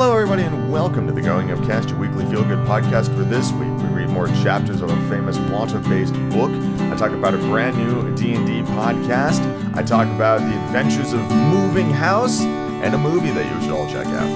[0.00, 3.14] Hello, everybody, and welcome to the Going Upcast, your weekly feel-good podcast.
[3.14, 6.50] For this week, we read more chapters of a famous Wanta-based book.
[6.90, 9.44] I talk about a brand new D&D podcast.
[9.76, 13.86] I talk about the adventures of moving house and a movie that you should all
[13.90, 14.26] check out.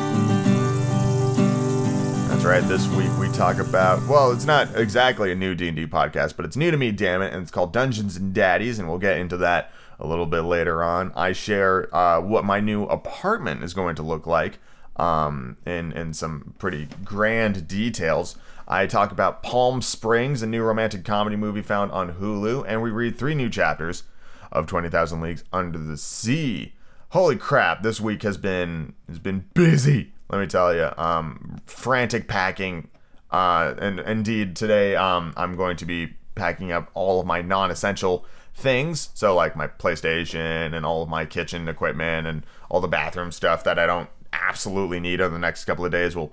[2.29, 2.63] That's right.
[2.65, 6.59] This week we talk about well, it's not exactly a new D&D podcast, but it's
[6.59, 9.39] new to me, damn it, and it's called Dungeons and Daddies, and we'll get into
[9.39, 11.11] that a little bit later on.
[11.17, 14.59] I share uh, what my new apartment is going to look like
[14.97, 18.37] um, in, in some pretty grand details.
[18.67, 22.91] I talk about Palm Springs, a new romantic comedy movie found on Hulu, and we
[22.91, 24.05] read three new chapters
[24.51, 26.73] of 20,000 Leagues Under the Sea.
[27.11, 30.91] Holy crap, this week has been has been busy, let me tell you.
[30.97, 32.89] Um, frantic packing.
[33.31, 37.71] Uh, and indeed, today um, I'm going to be packing up all of my non
[37.71, 39.11] essential things.
[39.15, 43.65] So, like my PlayStation and all of my kitchen equipment and all the bathroom stuff
[43.65, 44.09] that I don't
[44.49, 46.33] absolutely need over the next couple of days will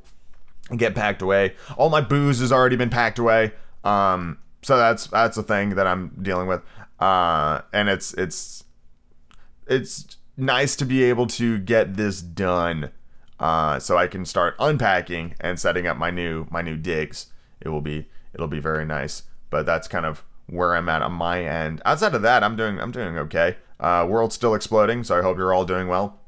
[0.76, 1.54] get packed away.
[1.78, 3.52] All my booze has already been packed away.
[3.84, 6.62] Um, so that's that's a thing that I'm dealing with.
[7.00, 8.64] Uh, and it's it's
[9.68, 12.92] it's nice to be able to get this done.
[13.40, 17.28] Uh, so I can start unpacking and setting up my new my new digs.
[17.60, 19.24] It will be it'll be very nice.
[19.50, 21.82] But that's kind of where I'm at on my end.
[21.86, 23.58] Outside of that, I'm doing I'm doing okay.
[23.80, 26.21] Uh, world's still exploding, so I hope you're all doing well.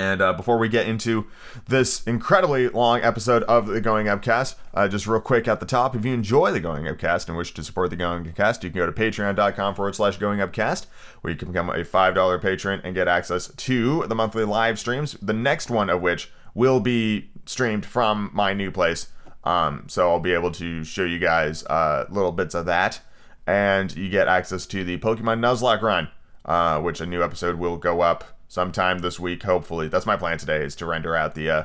[0.00, 1.26] And uh, before we get into
[1.68, 5.94] this incredibly long episode of the Going Upcast, uh, just real quick at the top,
[5.94, 8.78] if you enjoy the Going Upcast and wish to support the Going Upcast, you can
[8.78, 10.86] go to patreon.com forward slash Going Upcast,
[11.20, 15.18] where you can become a $5 patron and get access to the monthly live streams,
[15.20, 19.08] the next one of which will be streamed from my new place.
[19.44, 23.02] Um, so I'll be able to show you guys uh, little bits of that.
[23.46, 26.08] And you get access to the Pokemon Nuzlocke run,
[26.46, 29.86] uh, which a new episode will go up sometime this week, hopefully.
[29.88, 31.64] That's my plan today is to render out the uh,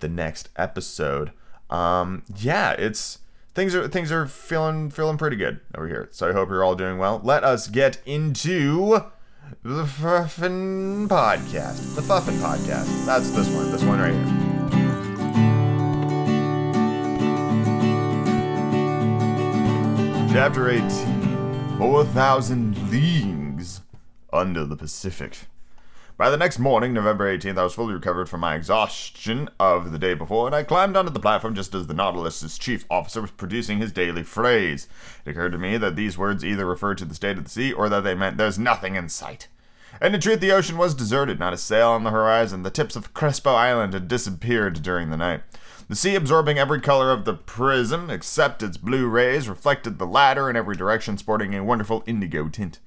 [0.00, 1.32] the next episode.
[1.70, 3.18] Um, yeah, it's
[3.54, 6.08] things are things are feeling feeling pretty good over here.
[6.12, 7.20] So I hope you're all doing well.
[7.24, 9.00] Let us get into
[9.62, 11.96] the Fuffin Podcast.
[11.96, 13.06] The Fuffin Podcast.
[13.06, 13.72] That's this one.
[13.72, 14.42] This one right here.
[20.32, 23.80] Chapter 18 4,000 Leagues
[24.30, 25.38] Under the Pacific.
[26.18, 29.98] By the next morning, November 18th, I was fully recovered from my exhaustion of the
[29.98, 33.32] day before, and I climbed onto the platform just as the Nautilus's chief officer was
[33.32, 34.88] producing his daily phrase.
[35.26, 37.70] It occurred to me that these words either referred to the state of the sea
[37.70, 39.48] or that they meant there's nothing in sight.
[40.00, 42.62] And in truth, the ocean was deserted, not a sail on the horizon.
[42.62, 45.42] The tips of Crespo Island had disappeared during the night.
[45.90, 50.48] The sea, absorbing every color of the prism except its blue rays, reflected the latter
[50.48, 52.78] in every direction, sporting a wonderful indigo tint.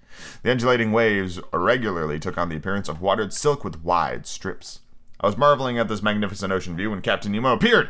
[0.44, 4.80] The undulating waves regularly took on the appearance of watered silk with wide strips.
[5.22, 7.90] I was marveling at this magnificent ocean view when Captain Nemo appeared.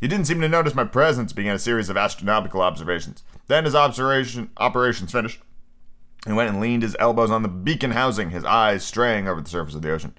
[0.00, 3.22] He didn't seem to notice my presence, began a series of astronomical observations.
[3.48, 5.40] Then, his observation operations finished,
[6.26, 9.48] he went and leaned his elbows on the beacon housing, his eyes straying over the
[9.48, 10.14] surface of the ocean.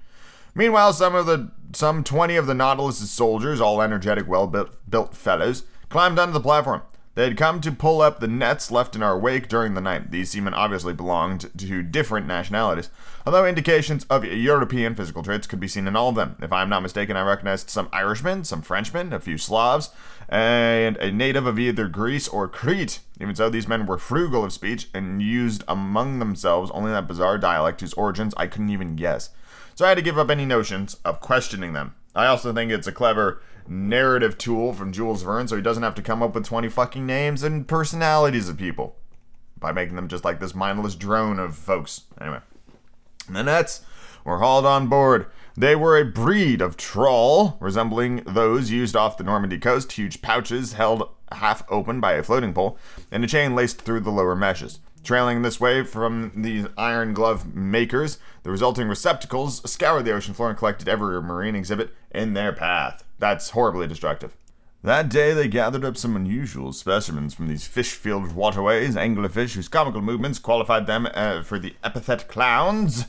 [0.54, 6.18] Meanwhile, some of the some twenty of the Nautilus's soldiers, all energetic, well-built fellows, climbed
[6.18, 6.82] onto the platform.
[7.14, 10.10] They had come to pull up the nets left in our wake during the night.
[10.10, 12.88] These seamen obviously belonged to different nationalities,
[13.26, 16.36] although indications of European physical traits could be seen in all of them.
[16.40, 19.90] If I am not mistaken, I recognized some Irishmen, some Frenchmen, a few Slavs,
[20.30, 23.00] and a native of either Greece or Crete.
[23.20, 27.36] Even so, these men were frugal of speech and used among themselves only that bizarre
[27.36, 29.28] dialect whose origins I couldn't even guess.
[29.74, 31.94] So I had to give up any notions of questioning them.
[32.14, 35.94] I also think it's a clever narrative tool from Jules Verne so he doesn't have
[35.94, 38.96] to come up with 20 fucking names and personalities of people
[39.58, 42.02] by making them just like this mindless drone of folks.
[42.20, 42.40] Anyway,
[43.30, 43.82] the nets
[44.24, 45.26] were hauled on board.
[45.56, 50.72] They were a breed of trawl, resembling those used off the Normandy coast, huge pouches
[50.72, 52.78] held half open by a floating pole,
[53.10, 54.80] and a chain laced through the lower meshes.
[55.04, 60.48] Trailing this way from the iron glove makers, the resulting receptacles scoured the ocean floor
[60.48, 63.04] and collected every marine exhibit in their path.
[63.22, 64.36] That's horribly destructive.
[64.82, 70.02] That day they gathered up some unusual specimens from these fish-filled waterways, anglerfish whose comical
[70.02, 73.04] movements qualified them uh, for the epithet clowns.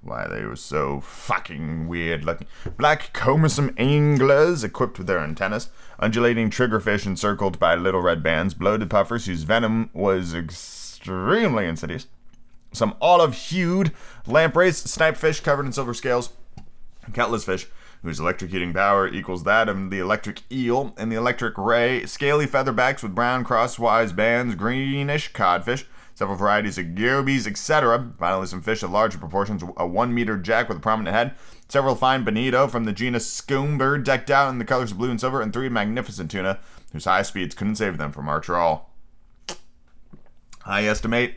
[0.00, 2.46] Why, they were so fucking weird looking.
[2.78, 5.68] Black combersome anglers equipped with their antennas,
[5.98, 12.06] undulating triggerfish encircled by little red bands, bloated puffers whose venom was extremely insidious,
[12.72, 13.92] some olive hued
[14.26, 16.30] lampreys, snipefish covered in silver scales,
[17.12, 17.66] countless fish
[18.02, 23.02] whose electrocuting power equals that of the electric eel, and the electric ray, scaly featherbacks
[23.02, 28.12] with brown crosswise bands, greenish codfish, several varieties of gobies, etc.
[28.18, 31.34] Finally, some fish of larger proportions, a one meter jack with a prominent head,
[31.68, 35.20] several fine bonito from the genus Scomber decked out in the colors of blue and
[35.20, 36.58] silver, and three magnificent tuna
[36.92, 38.90] whose high speeds couldn't save them from our trawl.
[40.64, 41.36] I estimate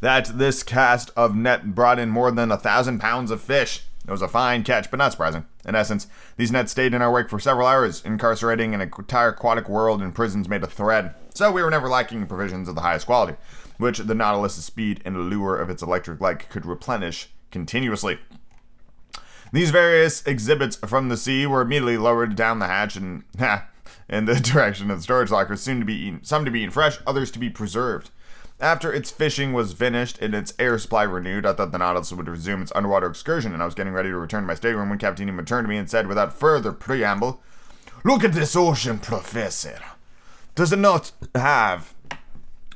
[0.00, 3.82] that this cast of net brought in more than a thousand pounds of fish.
[4.10, 5.44] It was a fine catch, but not surprising.
[5.64, 9.68] In essence, these nets stayed in our wake for several hours, incarcerating an entire aquatic
[9.68, 11.14] world in prisons made of thread.
[11.32, 13.36] So we were never lacking provisions of the highest quality,
[13.78, 18.18] which the Nautilus's speed and allure of its electric light could replenish continuously.
[19.52, 23.22] These various exhibits from the sea were immediately lowered down the hatch and
[24.08, 26.72] in the direction of the storage lockers, soon to be eaten, some to be eaten
[26.72, 28.10] fresh, others to be preserved.
[28.60, 32.28] After its fishing was finished and its air supply renewed, I thought the Nautilus would
[32.28, 34.98] resume its underwater excursion, and I was getting ready to return to my stateroom when
[34.98, 37.42] Captain Nemo turned to me and said, without further preamble,
[38.04, 39.78] Look at this ocean, Professor.
[40.54, 41.94] Does it not have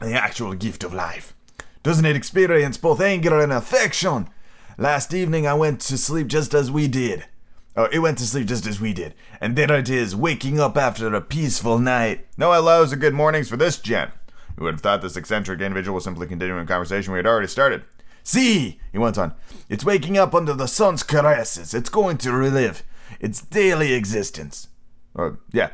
[0.00, 1.34] the actual gift of life?
[1.82, 4.28] Doesn't it experience both anger and affection?
[4.76, 7.24] Last evening I went to sleep just as we did.
[7.76, 9.14] Oh, it went to sleep just as we did.
[9.40, 12.26] And there it is, waking up after a peaceful night.
[12.36, 14.10] No hellos or good mornings for this gent.
[14.56, 17.48] Who would have thought this eccentric individual was simply continuing a conversation we had already
[17.48, 17.84] started?
[18.22, 19.34] See, he went on,
[19.68, 21.74] it's waking up under the sun's caresses.
[21.74, 22.82] It's going to relive
[23.20, 24.68] its daily existence.
[25.16, 25.70] Oh, yeah.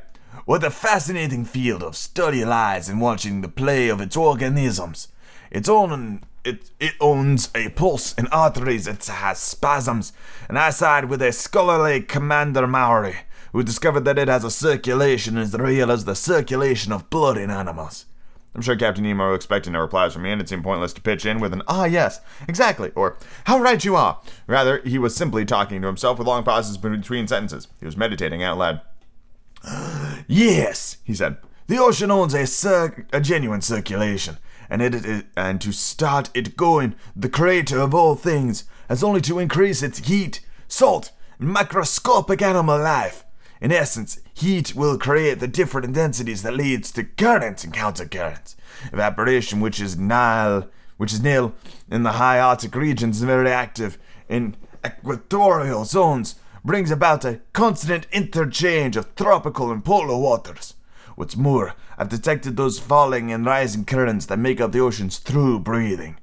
[0.47, 5.09] What a fascinating field of study lies in watching the play of its organisms.
[5.51, 10.13] Its own it, it owns a pulse and arteries, it has spasms,
[10.49, 13.17] and I side with a scholarly Commander Maury,
[13.53, 17.51] who discovered that it has a circulation as real as the circulation of blood in
[17.51, 18.07] animals.
[18.55, 21.25] I'm sure Captain Nemo expected no replies from me, and it seemed pointless to pitch
[21.25, 24.21] in with an, ah, yes, exactly, or, how right you are.
[24.49, 27.69] Rather, he was simply talking to himself with long pauses between sentences.
[27.79, 28.81] He was meditating out loud.
[30.27, 31.37] yes, he said.
[31.69, 34.39] The ocean owns a, cir- a genuine circulation,
[34.69, 39.21] and, it, it, and to start it going, the creator of all things has only
[39.21, 43.25] to increase its heat, salt, and microscopic animal life.
[43.61, 48.55] In essence, heat will create the different densities that leads to currents and countercurrents.
[48.93, 51.55] Evaporation, which is nil, which is nil
[51.91, 53.99] in the high Arctic regions, is very active
[54.29, 60.75] in equatorial zones, brings about a constant interchange of tropical and polar waters.
[61.17, 65.61] What's more, I've detected those falling and rising currents that make up the oceans through
[65.61, 66.17] breathing.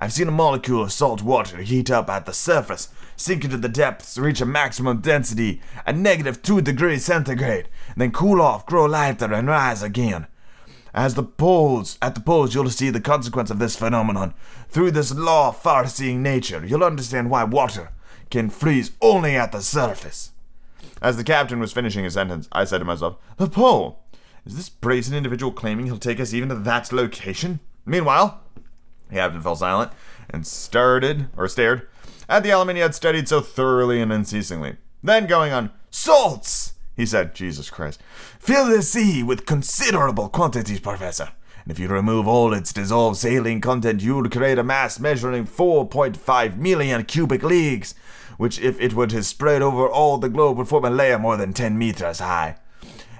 [0.00, 3.68] I've seen a molecule of salt water heat up at the surface sink into the
[3.68, 9.32] depths, reach a maximum density at negative 2 degrees centigrade, then cool off, grow lighter,
[9.32, 10.26] and rise again.
[10.94, 14.32] As the poles, at the poles, you'll see the consequence of this phenomenon.
[14.68, 17.90] Through this law of far-seeing nature, you'll understand why water
[18.30, 20.30] can freeze only at the surface.
[21.02, 24.04] As the captain was finishing his sentence, I said to myself, The pole?
[24.46, 27.60] Is this brazen individual claiming he'll take us even to that location?
[27.84, 28.40] Meanwhile,
[29.08, 29.90] the captain fell silent
[30.30, 31.88] and started, or stared,
[32.28, 34.76] at the element he had studied so thoroughly and unceasingly.
[35.02, 38.00] Then going on, salts, he said, Jesus Christ.
[38.38, 41.30] Fill the sea with considerable quantities, Professor.
[41.64, 46.56] And if you remove all its dissolved saline content, you'd create a mass measuring 4.5
[46.56, 47.94] million cubic leagues,
[48.36, 51.36] which, if it were to spread over all the globe, would form a layer more
[51.36, 52.56] than 10 meters high.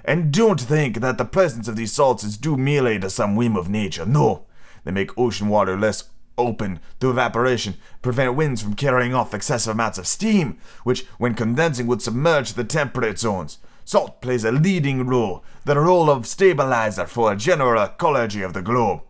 [0.04, 3.56] And don't think that the presence of these salts is due merely to some whim
[3.56, 4.04] of nature.
[4.04, 4.44] No,
[4.84, 6.04] they make ocean water less
[6.36, 11.86] open to evaporation, prevent winds from carrying off excessive amounts of steam, which, when condensing,
[11.86, 13.58] would submerge the temperate zones.
[13.84, 18.62] Salt plays a leading role, the role of stabilizer for a general ecology of the
[18.62, 19.02] globe.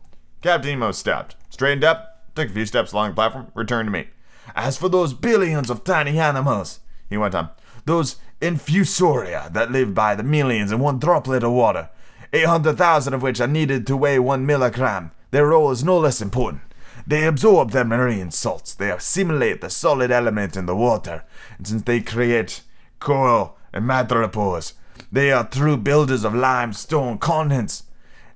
[0.42, 4.08] Captain Nemo stopped, straightened up, took a few steps along the platform, returned to me.
[4.54, 7.50] As for those billions of tiny animals, he went on,
[7.86, 11.88] those infusoria that live by the millions in one droplet of water,
[12.32, 16.62] 800,000 of which are needed to weigh one milligram, their role is no less important.
[17.06, 21.24] They absorb the marine salts, they assimilate the solid element in the water,
[21.58, 22.62] and since they create
[22.98, 24.72] coral and madrepores,
[25.12, 27.84] they are true builders of limestone continents.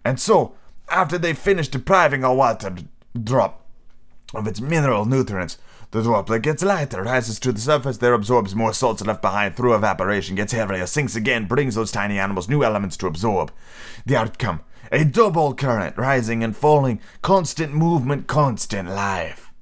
[0.04, 0.54] And so,
[0.90, 2.74] after they finish depriving our water
[3.22, 3.64] drop
[4.34, 5.56] of its mineral nutrients,
[5.90, 9.74] the droplet gets lighter, rises to the surface, there absorbs more salts left behind through
[9.74, 13.52] evaporation, gets heavier, sinks again, brings those tiny animals new elements to absorb.
[14.04, 19.52] The outcome a double current rising and falling, constant movement, constant life.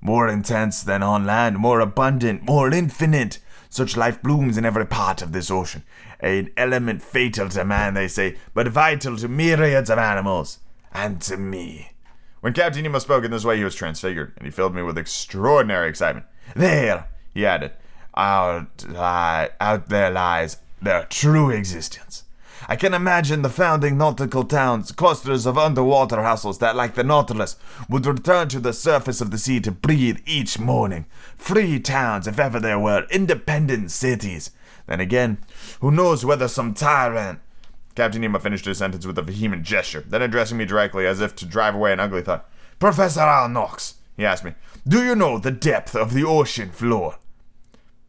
[0.00, 3.38] More intense than on land, more abundant, more infinite.
[3.68, 5.84] Such life blooms in every part of this ocean.
[6.20, 10.58] An element fatal to man, they say, but vital to myriads of animals.
[10.92, 11.90] And to me.
[12.40, 14.96] When Captain Nemo spoke in this way, he was transfigured, and he filled me with
[14.96, 16.26] extraordinary excitement.
[16.56, 17.72] There, he added,
[18.16, 22.24] out, li- out there lies their true existence.
[22.68, 27.56] I can imagine the founding nautical towns, clusters of underwater hustles that, like the Nautilus,
[27.88, 31.06] would return to the surface of the sea to breathe each morning.
[31.36, 34.50] Free towns, if ever there were, independent cities.
[34.86, 35.38] Then again,
[35.80, 37.40] who knows whether some tyrant.
[37.94, 41.34] Captain Nemo finished his sentence with a vehement gesture, then addressing me directly as if
[41.36, 42.48] to drive away an ugly thought.
[42.78, 44.54] Professor Aronnax, he asked me,
[44.86, 47.16] do you know the depth of the ocean floor?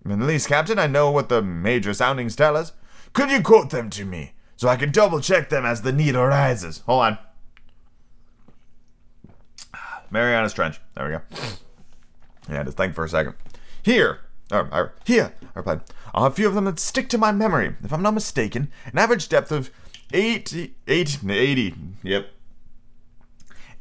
[0.10, 2.74] At least, Captain, I know what the major soundings tell us.
[3.14, 6.16] Could you quote them to me, so I can double check them as the need
[6.16, 6.82] arises?
[6.86, 7.18] Hold on.
[10.12, 10.80] Marianas Trench.
[10.96, 11.22] There we go.
[12.50, 13.36] Yeah, to think for a second.
[13.84, 14.22] Here,
[14.52, 15.82] oh, I, here, I replied.
[16.14, 17.76] A few of them that stick to my memory.
[17.84, 19.72] If I'm not mistaken, an average depth of
[20.14, 22.32] 80, 80, 80 yep,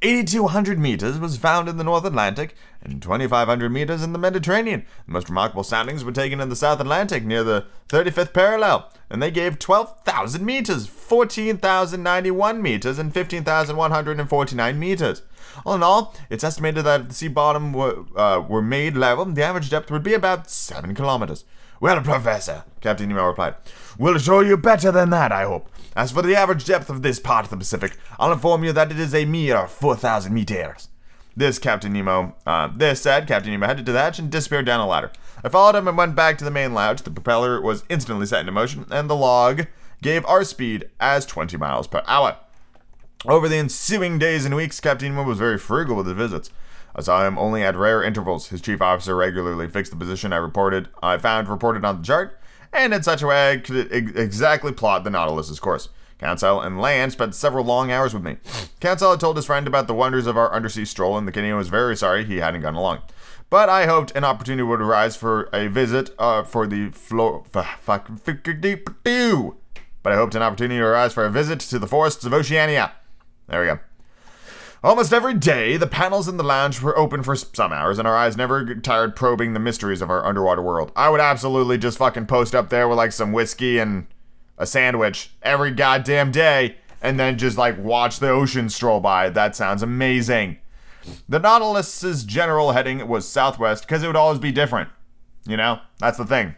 [0.03, 4.87] 8,200 meters was found in the North Atlantic and 2,500 meters in the Mediterranean.
[5.05, 9.23] The most remarkable soundings were taken in the South Atlantic near the 35th parallel, and
[9.23, 15.23] they gave 12,000 meters, 14,091 meters, and 15,149 meters.
[15.67, 19.27] All in all, it's estimated that if the sea bottom were, uh, were made level,
[19.27, 21.45] the average depth would be about 7 kilometers.
[21.81, 23.55] Well, Professor, Captain Nemo replied,
[23.99, 25.71] we'll show you better than that, I hope.
[25.97, 28.91] As for the average depth of this part of the Pacific, I'll inform you that
[28.91, 30.89] it is a mere 4,000 meters.
[31.35, 34.81] This Captain Nemo, uh, this said, Captain Nemo headed to the hatch and disappeared down
[34.81, 35.11] a ladder.
[35.43, 37.01] I followed him and went back to the main lounge.
[37.01, 39.67] The propeller was instantly set into motion, and the log
[40.03, 42.37] gave our speed as 20 miles per hour.
[43.27, 46.51] Over the ensuing days and weeks, Captain Nemo was very frugal with his visits.
[46.95, 48.49] I saw him only at rare intervals.
[48.49, 52.39] His chief officer regularly fixed the position I reported I found reported on the chart,
[52.73, 55.89] and in such a way I could exactly plot the Nautilus's course.
[56.19, 58.37] Conseil and Land spent several long hours with me.
[58.81, 61.57] Conseil had told his friend about the wonders of our undersea stroll, and the Canadian
[61.57, 63.01] was very sorry he hadn't gone along.
[63.49, 67.45] But I hoped an opportunity would arise for a visit uh, for the floor.
[70.03, 72.93] But I hoped an opportunity would arise for a visit to the forests of Oceania.
[73.49, 73.81] There we go.
[74.83, 78.17] Almost every day, the panels in the lounge were open for some hours, and our
[78.17, 80.91] eyes never tired probing the mysteries of our underwater world.
[80.97, 84.07] I would absolutely just fucking post up there with like some whiskey and
[84.57, 89.29] a sandwich every goddamn day, and then just like watch the ocean stroll by.
[89.29, 90.57] That sounds amazing.
[91.29, 94.89] The Nautilus's general heading was southwest because it would always be different.
[95.47, 96.55] You know, that's the thing.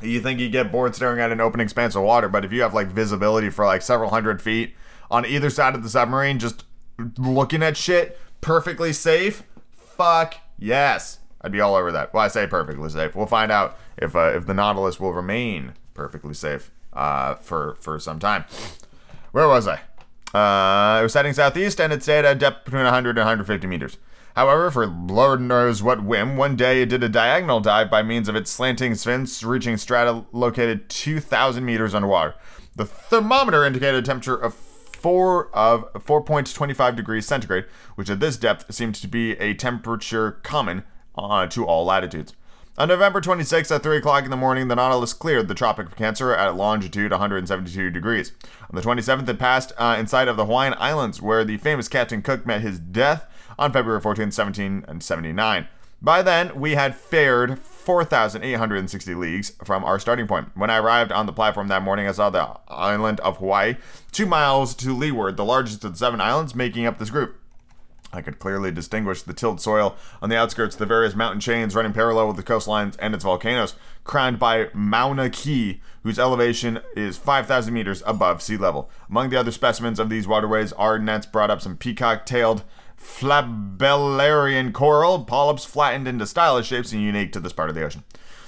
[0.00, 2.62] You think you get bored staring at an open expanse of water, but if you
[2.62, 4.76] have like visibility for like several hundred feet
[5.10, 6.64] on either side of the submarine, just
[7.18, 9.42] looking at shit perfectly safe,
[9.72, 11.18] fuck yes.
[11.42, 12.12] I'd be all over that.
[12.12, 13.14] Well, I say perfectly safe.
[13.14, 17.98] We'll find out if uh, if the Nautilus will remain perfectly safe uh, for for
[17.98, 18.44] some time.
[19.32, 19.80] Where was I?
[20.34, 23.66] Uh, it was heading southeast and it stayed at a depth between 100 and 150
[23.66, 23.96] meters.
[24.36, 28.28] However, for Lord knows what whim, one day it did a diagonal dive by means
[28.28, 32.36] of its slanting fins, reaching strata located 2,000 meters underwater.
[32.76, 34.54] The thermometer indicated a temperature of
[35.00, 37.64] four of 4.25 degrees centigrade,
[37.94, 40.84] which at this depth seemed to be a temperature common
[41.16, 42.34] uh, to all latitudes.
[42.78, 45.96] On November 26th at 3 o'clock in the morning, the Nautilus cleared the Tropic of
[45.96, 48.32] Cancer at longitude 172 degrees.
[48.70, 52.46] On the 27th, it passed uh, of the Hawaiian Islands, where the famous Captain Cook
[52.46, 53.26] met his death
[53.58, 55.68] on February 14, 1779.
[56.00, 60.50] By then, we had fared 4,860 leagues from our starting point.
[60.54, 63.76] When I arrived on the platform that morning, I saw the island of Hawaii,
[64.12, 67.36] two miles to leeward, the largest of the seven islands making up this group.
[68.12, 71.92] I could clearly distinguish the tilled soil on the outskirts, the various mountain chains running
[71.92, 77.72] parallel with the coastlines and its volcanoes, crowned by Mauna Kea, whose elevation is 5,000
[77.72, 78.90] meters above sea level.
[79.08, 82.64] Among the other specimens of these waterways, our nets brought up some peacock tailed
[83.00, 88.04] flabellarian coral, polyps flattened into stylish shapes and unique to this part of the ocean.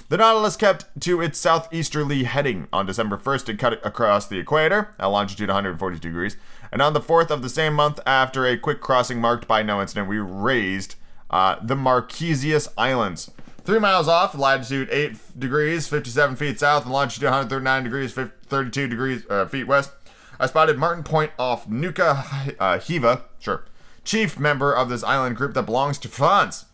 [0.09, 2.67] The Nautilus kept to its southeasterly heading.
[2.71, 6.37] On December 1st, it cut across the equator at longitude 142 degrees.
[6.71, 9.81] And on the 4th of the same month, after a quick crossing marked by no
[9.81, 10.95] incident, we raised
[11.29, 13.31] uh, the Marquesas Islands.
[13.63, 19.23] Three miles off, latitude 8 degrees, 57 feet south, and longitude 139 degrees, 32 degrees
[19.29, 19.91] uh, feet west.
[20.39, 23.63] I spotted Martin Point off Nuku uh, Hiva, sure,
[24.03, 26.65] chief member of this island group that belongs to France.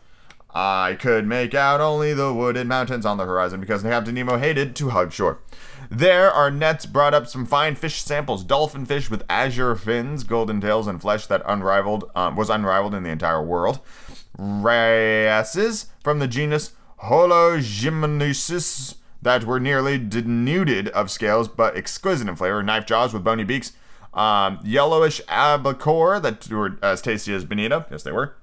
[0.52, 4.76] I could make out only the wooded mountains on the horizon because Captain Nemo hated
[4.78, 5.40] to hug shore.
[5.92, 10.60] There, our nets brought up some fine fish samples: dolphin fish with azure fins, golden
[10.60, 13.80] tails, and flesh that unrivaled um, was unrivaled in the entire world.
[14.38, 16.72] Wrasses from the genus
[17.04, 23.44] Hologymnosus that were nearly denuded of scales but exquisite in flavor, knife jaws with bony
[23.44, 23.74] beaks.
[24.14, 27.86] Um, yellowish albacore that were as tasty as bonita.
[27.92, 28.36] Yes, they were.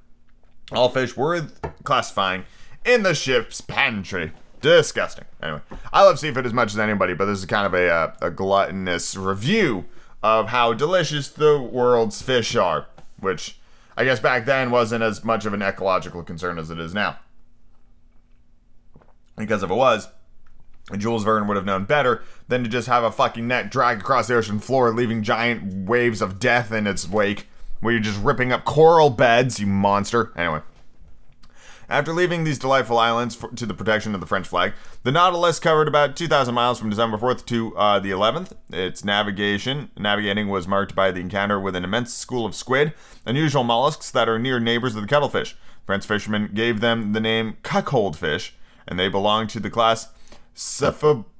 [0.73, 2.45] All fish worth classifying
[2.85, 4.33] in the ship's pantry.
[4.61, 5.25] Disgusting.
[5.43, 5.61] Anyway,
[5.93, 8.31] I love seafood as much as anybody, but this is kind of a, uh, a
[8.31, 9.85] gluttonous review
[10.23, 12.87] of how delicious the world's fish are,
[13.21, 13.59] which
[13.97, 17.19] I guess back then wasn't as much of an ecological concern as it is now.
[19.37, 20.09] Because if it was,
[20.97, 24.29] Jules Verne would have known better than to just have a fucking net drag across
[24.29, 27.49] the ocean floor, leaving giant waves of death in its wake,
[27.81, 30.33] where you're just ripping up coral beds, you monster.
[30.37, 30.61] Anyway.
[31.89, 34.73] After leaving these delightful islands for, to the protection of the French flag,
[35.05, 38.53] the Nautilus covered about 2,000 miles from December 4th to uh, the 11th.
[38.73, 42.93] Its navigation navigating was marked by the encounter with an immense school of squid,
[43.25, 45.57] unusual mollusks that are near neighbors of the cuttlefish.
[45.85, 48.57] French fishermen gave them the name cuckold fish,
[48.89, 50.09] and they belong to the class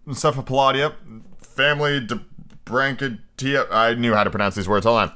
[0.09, 0.95] Cephalopodidae,
[1.39, 3.67] family Dibranchiatia.
[3.71, 4.87] I knew how to pronounce these words.
[4.87, 5.13] Hold on.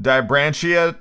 [0.00, 0.96] Dibranchia,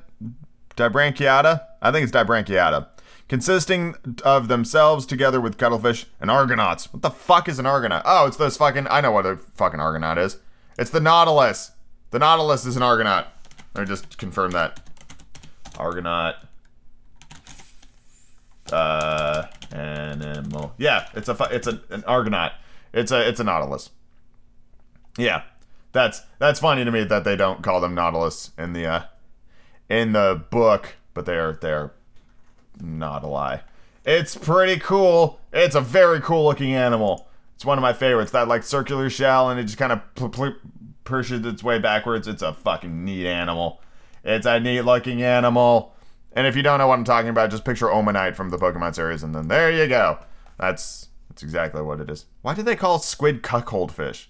[0.75, 1.61] Dibranchiata.
[1.81, 2.87] I think it's Dibranchiata.
[3.29, 6.91] Consisting of themselves together with cuttlefish and argonauts.
[6.91, 8.03] What the fuck is an argonaut?
[8.05, 8.87] Oh, it's this fucking.
[8.89, 10.37] I know what a fucking argonaut is.
[10.77, 11.71] It's the Nautilus.
[12.09, 13.27] The Nautilus is an argonaut.
[13.73, 14.81] Let me just confirm that.
[15.77, 16.35] Argonaut.
[18.69, 20.73] Uh, animal.
[20.77, 22.53] Yeah, it's a it's an argonaut.
[22.93, 23.89] It's a it's a nautilus.
[25.17, 25.43] Yeah,
[25.91, 29.03] that's that's funny to me that they don't call them nautilus in the uh,
[29.89, 31.91] in the book, but they're they're
[32.81, 33.61] not a lie.
[34.05, 35.39] It's pretty cool.
[35.53, 37.27] It's a very cool looking animal.
[37.55, 38.31] It's one of my favorites.
[38.31, 40.55] That like circular shell, and it just kind of pl- pl-
[41.03, 42.27] pushes its way backwards.
[42.27, 43.81] It's a fucking neat animal.
[44.23, 45.90] It's a neat looking animal.
[46.33, 48.95] And if you don't know what I'm talking about, just picture Omanyte from the Pokemon
[48.95, 50.19] series, and then there you go.
[50.57, 52.25] That's that's exactly what it is.
[52.41, 54.29] Why do they call squid cuckold fish?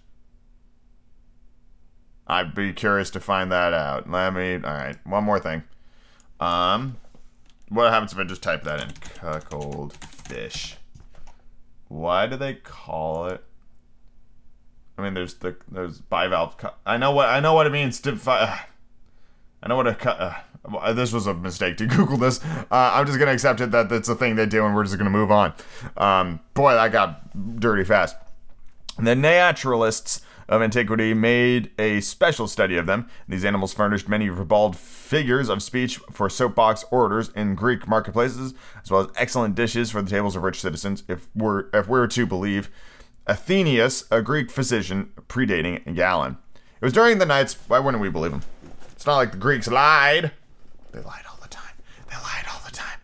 [2.27, 4.09] I'd be curious to find that out.
[4.09, 4.55] Let me.
[4.55, 5.63] All right, one more thing.
[6.39, 6.97] Um,
[7.69, 8.91] what happens if I just type that in?
[9.15, 10.77] Cuckold fish.
[11.87, 13.43] Why do they call it?
[14.97, 16.57] I mean, there's the there's bivalve.
[16.57, 18.15] Cu- I know what I know what it means to.
[18.15, 18.65] Fi-
[19.61, 19.95] I know what a.
[19.95, 20.35] Cu- uh,
[20.93, 22.43] this was a mistake to Google this.
[22.43, 24.97] Uh, I'm just gonna accept it that that's a thing they do, and we're just
[24.97, 25.53] gonna move on.
[25.97, 28.15] Um, boy, that got dirty fast.
[28.99, 33.07] The naturalists of antiquity made a special study of them.
[33.27, 38.91] These animals furnished many ribald figures of speech for soapbox orators in Greek marketplaces, as
[38.91, 41.03] well as excellent dishes for the tables of rich citizens.
[41.07, 42.69] If we're if we're to believe
[43.27, 46.37] Athenaeus, a Greek physician predating Galen.
[46.53, 47.57] It was during the nights.
[47.67, 48.43] Why wouldn't we believe him?
[48.91, 50.31] It's not like the Greeks lied.
[50.91, 51.73] They lied all the time.
[52.09, 52.99] They lied all the time.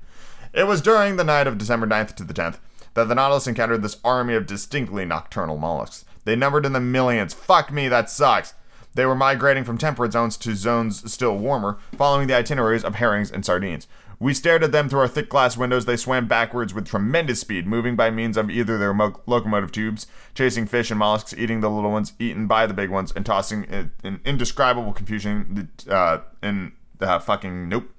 [0.54, 2.58] It was during the night of December 9th to the 10th
[2.93, 6.04] that the Nautilus encountered this army of distinctly nocturnal mollusks.
[6.26, 7.34] They numbered in the millions.
[7.34, 8.54] Fuck me, that sucks.
[8.95, 13.30] They were migrating from temperate zones to zones still warmer, following the itineraries of herrings
[13.30, 13.88] and sardines.
[14.19, 15.86] We stared at them through our thick glass windows.
[15.86, 20.08] They swam backwards with tremendous speed, moving by means of either their mo- locomotive tubes,
[20.34, 23.65] chasing fish and mollusks, eating the little ones, eaten by the big ones, and tossing
[23.65, 26.71] in, in indescribable confusion uh, in
[27.02, 27.90] uh, fucking nope.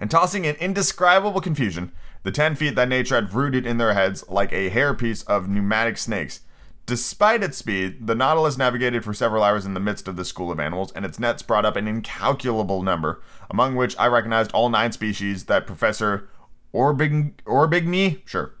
[0.00, 1.92] And tossing in indescribable confusion
[2.24, 5.98] the 10 feet that nature had rooted in their heads like a hairpiece of pneumatic
[5.98, 6.40] snakes.
[6.86, 10.50] Despite its speed, the Nautilus navigated for several hours in the midst of this school
[10.50, 14.68] of animals, and its nets brought up an incalculable number, among which I recognized all
[14.68, 16.28] nine species that Professor
[16.74, 18.54] Orbig- Orbigny, sure,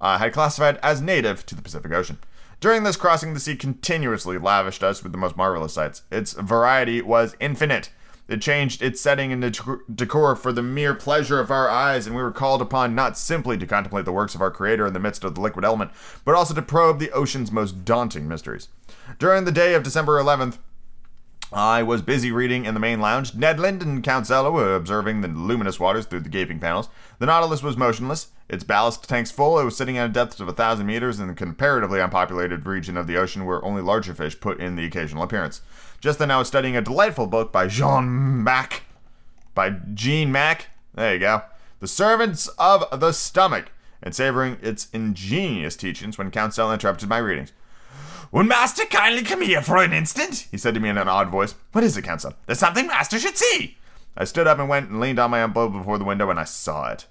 [0.00, 2.18] uh, had classified as native to the Pacific Ocean.
[2.60, 6.02] During this crossing, the sea continuously lavished us with the most marvelous sights.
[6.10, 7.90] Its variety was infinite.
[8.32, 9.42] It changed its setting and
[9.94, 13.58] decor for the mere pleasure of our eyes, and we were called upon not simply
[13.58, 15.90] to contemplate the works of our Creator in the midst of the liquid element,
[16.24, 18.68] but also to probe the ocean's most daunting mysteries.
[19.18, 20.56] During the day of December 11th,
[21.52, 23.34] I was busy reading in the main lounge.
[23.34, 26.88] Ned Land and Count Zella were observing the luminous waters through the gaping panels.
[27.18, 29.58] The Nautilus was motionless, its ballast tanks full.
[29.58, 32.96] It was sitting at a depth of a thousand meters in the comparatively unpopulated region
[32.96, 35.60] of the ocean where only larger fish put in the occasional appearance.
[36.02, 38.82] Just then, I was studying a delightful book by Jean Mack,
[39.54, 40.66] by Jean Mack.
[40.94, 41.42] There you go.
[41.78, 43.70] The Servants of the Stomach,
[44.02, 47.52] and savoring its ingenious teachings when Count Zella interrupted my readings.
[48.32, 50.48] Would Master kindly come here for an instant?
[50.50, 51.54] He said to me in an odd voice.
[51.70, 52.24] What is it, Count?
[52.46, 53.76] There's something Master should see.
[54.16, 56.44] I stood up and went and leaned on my elbow before the window, and I
[56.44, 57.06] saw it.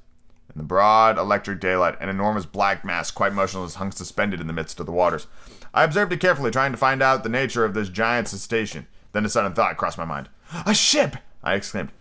[0.54, 4.54] In the broad electric daylight, an enormous black mass, quite motionless, hung suspended in the
[4.54, 5.28] midst of the waters.
[5.74, 8.88] I observed it carefully, trying to find out the nature of this giant cetacean.
[9.14, 10.30] Then a sudden thought crossed my mind.
[10.66, 11.16] A ship!
[11.44, 11.92] I exclaimed.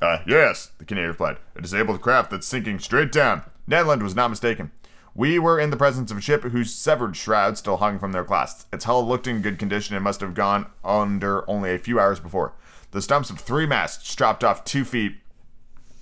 [0.00, 1.36] Uh, yes, the Canadian replied.
[1.54, 3.42] A disabled craft that's sinking straight down.
[3.66, 4.72] Ned was not mistaken.
[5.14, 8.24] We were in the presence of a ship whose severed shrouds still hung from their
[8.24, 8.66] clasts.
[8.72, 12.18] Its hull looked in good condition and must have gone under only a few hours
[12.18, 12.54] before.
[12.92, 15.16] The stumps of three masts, stropped off two feet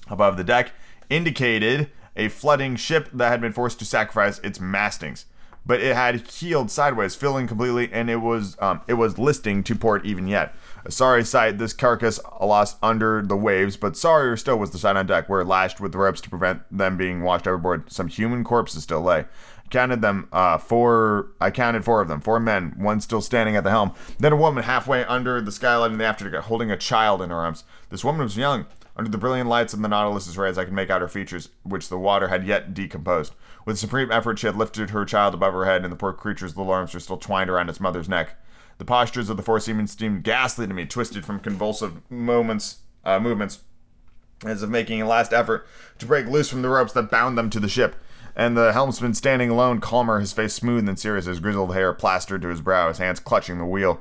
[0.08, 0.72] above the deck,
[1.08, 5.26] indicated a flooding ship that had been forced to sacrifice its mastings.
[5.66, 9.74] But it had keeled sideways, filling completely, and it was um, it was listing to
[9.74, 10.54] port even yet.
[10.84, 14.96] A sorry sight, this carcass lost under the waves, but sorrier still was the sight
[14.96, 18.82] on deck, where lashed with ropes to prevent them being washed overboard, some human corpses
[18.82, 19.26] still lay.
[19.68, 21.28] Counted them uh, four.
[21.40, 22.20] I counted four of them.
[22.20, 23.92] Four men, one still standing at the helm.
[24.18, 27.36] Then a woman halfway under the skylight in the afterdeck, holding a child in her
[27.36, 27.62] arms.
[27.88, 28.66] This woman was young.
[28.96, 31.88] Under the brilliant lights of the Nautilus's rays, I could make out her features, which
[31.88, 33.34] the water had yet decomposed.
[33.64, 36.56] With supreme effort, she had lifted her child above her head, and the poor creature's
[36.56, 38.36] little arms were still twined around its mother's neck.
[38.78, 43.20] The postures of the four seamen seemed ghastly to me, twisted from convulsive moments, uh,
[43.20, 43.60] movements,
[44.44, 45.66] as if making a last effort
[45.98, 47.96] to break loose from the ropes that bound them to the ship.
[48.34, 52.40] And the helmsman standing alone, calmer, his face smooth and serious, his grizzled hair plastered
[52.42, 54.00] to his brow, his hands clutching the wheel,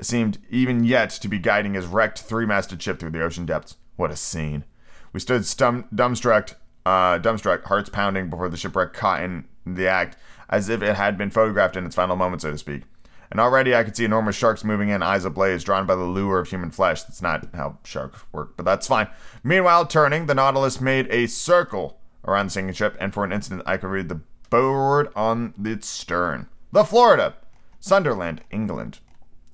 [0.00, 3.76] seemed even yet to be guiding his wrecked three-masted ship through the ocean depths.
[3.96, 4.64] What a scene!
[5.12, 6.54] We stood stum- dumbstruck,
[6.86, 10.16] uh, dumbstruck, hearts pounding before the shipwreck caught in the act,
[10.48, 12.82] as if it had been photographed in its final moment, so to speak.
[13.30, 16.40] And already I could see enormous sharks moving in, eyes ablaze, drawn by the lure
[16.40, 17.04] of human flesh.
[17.04, 19.08] That's not how sharks work, but that's fine.
[19.44, 23.62] Meanwhile, turning, the Nautilus made a circle around the sinking ship, and for an instant
[23.66, 26.48] I could read the board on its stern.
[26.72, 27.36] The Florida,
[27.78, 28.98] Sunderland, England.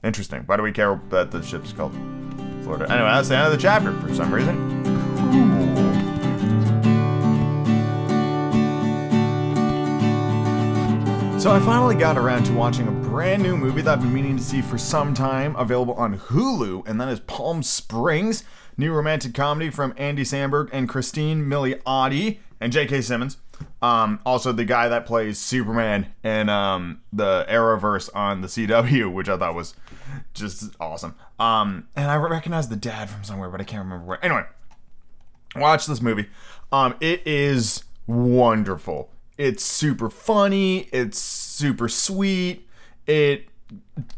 [0.03, 0.43] Interesting.
[0.47, 1.93] Why do we care that the ship's called
[2.63, 2.91] Florida?
[2.91, 4.96] Anyway, that's the end of the chapter for some reason.
[11.47, 14.37] So I finally got around to watching a brand new movie that I've been meaning
[14.37, 18.43] to see for some time, available on Hulu, and that is Palm Springs,
[18.77, 23.01] new romantic comedy from Andy Samberg and Christine Milioti and J.K.
[23.01, 23.37] Simmons.
[23.81, 29.29] Um, also the guy that plays Superman in um, the Arrowverse on the CW, which
[29.29, 29.77] I thought was
[30.35, 31.15] just awesome.
[31.39, 34.25] Um, and I recognize the dad from somewhere, but I can't remember where.
[34.25, 34.43] Anyway,
[35.55, 36.27] watch this movie.
[36.73, 39.11] Um, it is wonderful.
[39.39, 40.89] It's super funny.
[40.93, 42.69] It's super sweet.
[43.07, 43.49] It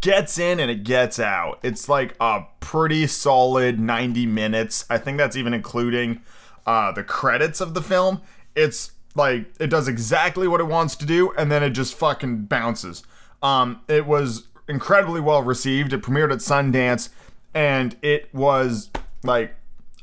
[0.00, 1.58] gets in and it gets out.
[1.62, 4.84] It's like a pretty solid 90 minutes.
[4.88, 6.20] I think that's even including
[6.66, 8.20] uh, the credits of the film.
[8.54, 12.44] It's like it does exactly what it wants to do and then it just fucking
[12.44, 13.02] bounces.
[13.42, 15.92] Um, it was incredibly well received.
[15.92, 17.08] It premiered at Sundance
[17.54, 18.90] and it was
[19.24, 19.54] like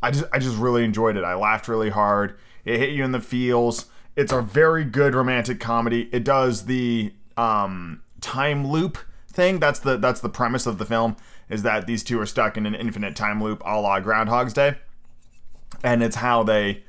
[0.01, 1.23] I just I just really enjoyed it.
[1.23, 2.37] I laughed really hard.
[2.65, 3.85] It hit you in the feels.
[4.15, 6.09] It's a very good romantic comedy.
[6.11, 8.97] It does the um, time loop
[9.27, 9.59] thing.
[9.59, 11.17] That's the that's the premise of the film
[11.49, 14.75] is that these two are stuck in an infinite time loop, a la Groundhog's Day,
[15.83, 16.83] and it's how they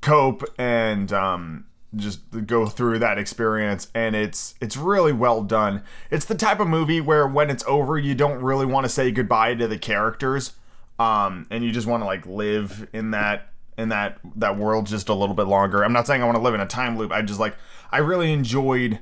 [0.00, 1.64] cope and um,
[1.96, 3.88] just go through that experience.
[3.94, 5.82] And it's it's really well done.
[6.10, 9.10] It's the type of movie where when it's over, you don't really want to say
[9.10, 10.52] goodbye to the characters,
[10.98, 15.08] um, and you just want to like live in that in that that world just
[15.08, 15.84] a little bit longer.
[15.84, 17.12] I'm not saying I want to live in a time loop.
[17.12, 17.56] I just like
[17.90, 18.98] I really enjoyed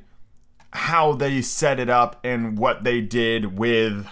[0.72, 4.06] how they set it up and what they did with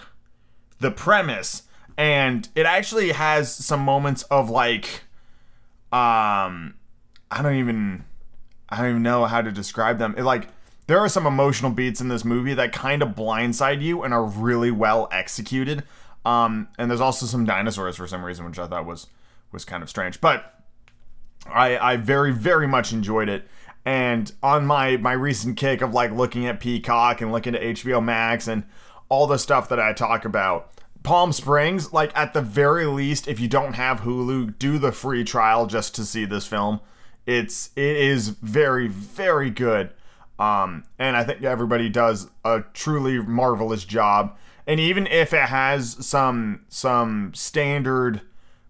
[0.79, 1.63] the premise.
[1.97, 5.03] And it actually has some moments of like
[5.91, 6.75] um
[7.31, 8.05] I don't even
[8.69, 10.15] I don't even know how to describe them.
[10.17, 10.49] It like
[10.87, 14.25] there are some emotional beats in this movie that kind of blindside you and are
[14.25, 15.83] really well executed.
[16.25, 19.07] Um, and there's also some dinosaurs for some reason, which I thought was
[19.51, 20.21] was kind of strange.
[20.21, 20.63] But
[21.47, 23.47] I I very very much enjoyed it.
[23.85, 28.03] And on my my recent kick of like looking at Peacock and looking at HBO
[28.03, 28.63] Max and
[29.07, 30.71] all the stuff that I talk about,
[31.03, 35.23] Palm Springs, like at the very least, if you don't have Hulu, do the free
[35.23, 36.81] trial just to see this film.
[37.25, 39.91] It's it is very very good,
[40.37, 44.37] um, and I think everybody does a truly marvelous job.
[44.67, 48.21] And even if it has some some standard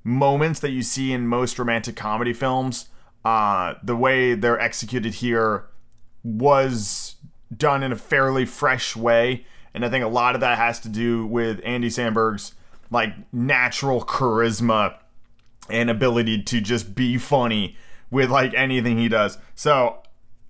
[0.03, 2.89] moments that you see in most romantic comedy films,
[3.25, 5.65] uh, the way they're executed here
[6.23, 7.15] was
[7.55, 9.45] done in a fairly fresh way.
[9.73, 12.53] And I think a lot of that has to do with Andy Samberg's
[12.91, 14.95] like natural charisma
[15.69, 17.77] and ability to just be funny
[18.09, 19.37] with like anything he does.
[19.55, 20.01] So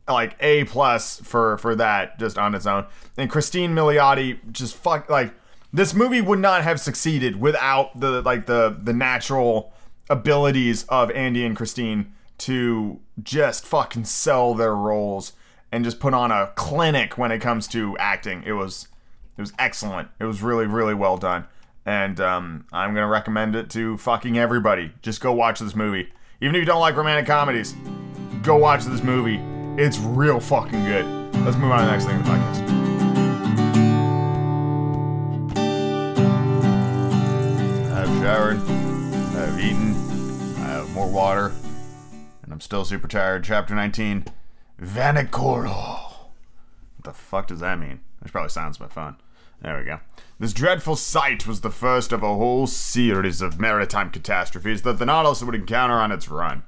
[0.08, 2.86] like A plus for for that just on its own.
[3.18, 5.34] And Christine Milioti just fuck like
[5.72, 9.74] this movie would not have succeeded without the like the the natural
[10.10, 15.34] abilities of Andy and Christine to just fucking sell their roles
[15.72, 18.44] and just put on a clinic when it comes to acting.
[18.46, 18.88] It was
[19.38, 20.10] it was excellent.
[20.20, 21.46] It was really really well done.
[21.86, 24.92] And um, I'm gonna recommend it to fucking everybody.
[25.02, 26.10] Just go watch this movie.
[26.42, 27.76] Even if you don't like romantic comedies,
[28.44, 29.40] go watch this movie.
[29.82, 31.06] It's real fucking good.
[31.46, 32.89] Let's move on to the next thing in the podcast.
[38.20, 39.96] Showered, I've eaten,
[40.58, 41.54] I have more water,
[42.44, 43.46] and I'm still super tired.
[43.46, 44.26] Chapter 19
[44.82, 45.70] Vanikoro.
[45.72, 48.02] What the fuck does that mean?
[48.22, 49.16] That probably sounds my phone.
[49.62, 50.02] There we go.
[50.38, 55.06] This dreadful sight was the first of a whole series of maritime catastrophes that the
[55.06, 56.64] Nautilus would encounter on its run.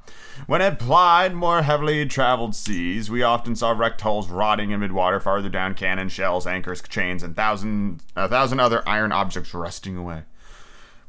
[0.47, 5.21] When it plied more heavily traveled seas, we often saw wrecked hulls rotting in midwater
[5.21, 10.23] farther down, cannon, shells, anchors, chains, and thousand, a thousand other iron objects rusting away.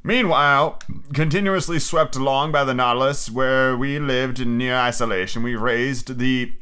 [0.04, 0.80] Meanwhile,
[1.14, 6.52] continuously swept along by the Nautilus, where we lived in near isolation, we raised the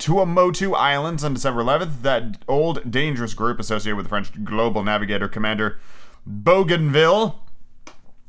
[0.00, 2.02] Tuamotu Islands on December 11th.
[2.02, 5.78] That old dangerous group associated with the French global navigator commander
[6.26, 7.43] Bougainville.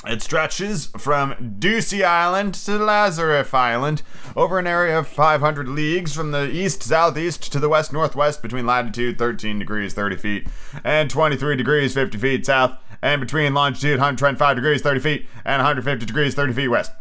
[0.08, 4.04] It stretches from Ducie Island to Lazaref Island
[4.36, 8.68] over an area of 500 leagues from the east southeast to the west northwest between
[8.68, 10.48] latitude 13 degrees 30 feet
[10.84, 16.06] and 23 degrees 50 feet south and between longitude 125 degrees 30 feet and 150
[16.06, 16.92] degrees 30 feet west.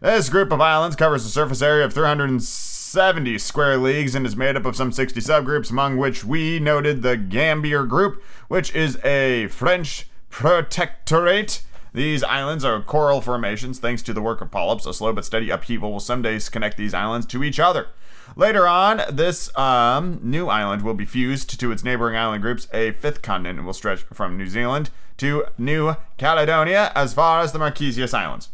[0.00, 4.56] This group of islands covers a surface area of 370 square leagues and is made
[4.56, 9.48] up of some 60 subgroups, among which we noted the Gambier group, which is a
[9.48, 11.62] French protectorate.
[11.92, 14.86] These islands are coral formations thanks to the work of polyps.
[14.86, 17.88] A slow but steady upheaval will someday connect these islands to each other.
[18.36, 22.68] Later on, this um, new island will be fused to its neighboring island groups.
[22.72, 27.58] A fifth continent will stretch from New Zealand to New Caledonia as far as the
[27.58, 28.50] Marquesas Islands.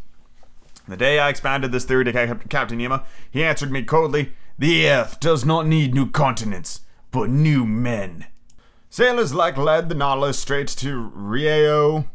[0.89, 4.89] The day I expounded this theory to Cap- Captain Nemo, he answered me coldly The
[4.89, 8.27] Earth does not need new continents, but new men.
[8.89, 12.09] Sailors like led the Nautilus straight to Rio.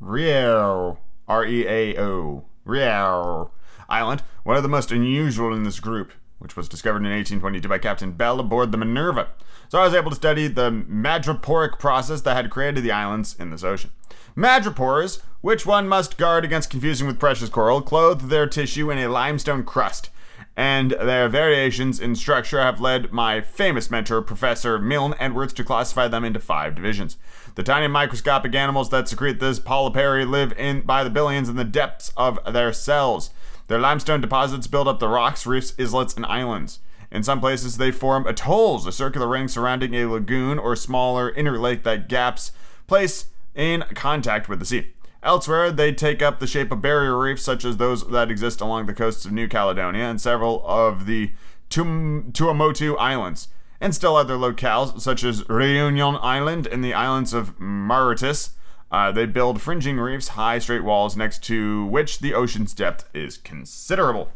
[0.00, 0.98] Rio.
[1.28, 2.44] R E A O.
[2.64, 3.50] Rio.
[3.88, 7.78] Island, one of the most unusual in this group, which was discovered in 1822 by
[7.78, 9.28] Captain Bell aboard the Minerva.
[9.68, 13.50] So I was able to study the madreporic process that had created the islands in
[13.50, 13.90] this ocean.
[14.36, 19.08] Madrepores, which one must guard against confusing with precious coral, clothe their tissue in a
[19.08, 20.10] limestone crust,
[20.56, 26.08] and their variations in structure have led my famous mentor, Professor Milne Edwards, to classify
[26.08, 27.18] them into five divisions.
[27.56, 31.64] The tiny microscopic animals that secrete this polypary live in by the billions in the
[31.64, 33.30] depths of their cells.
[33.68, 36.80] Their limestone deposits build up the rocks, reefs, islets, and islands.
[37.10, 41.58] In some places, they form atolls, a circular ring surrounding a lagoon or smaller inner
[41.58, 42.52] lake that gaps
[42.86, 44.92] place in contact with the sea.
[45.26, 48.86] Elsewhere, they take up the shape of barrier reefs, such as those that exist along
[48.86, 51.32] the coasts of New Caledonia and several of the
[51.68, 53.48] Tum- Tuamotu Islands,
[53.80, 58.50] and still other locales, such as Reunion Island and the islands of Mauritius.
[58.92, 63.36] Uh, they build fringing reefs, high straight walls next to which the ocean's depth is
[63.36, 64.30] considerable.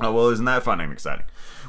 [0.00, 1.26] Oh, well, isn't that fun and exciting?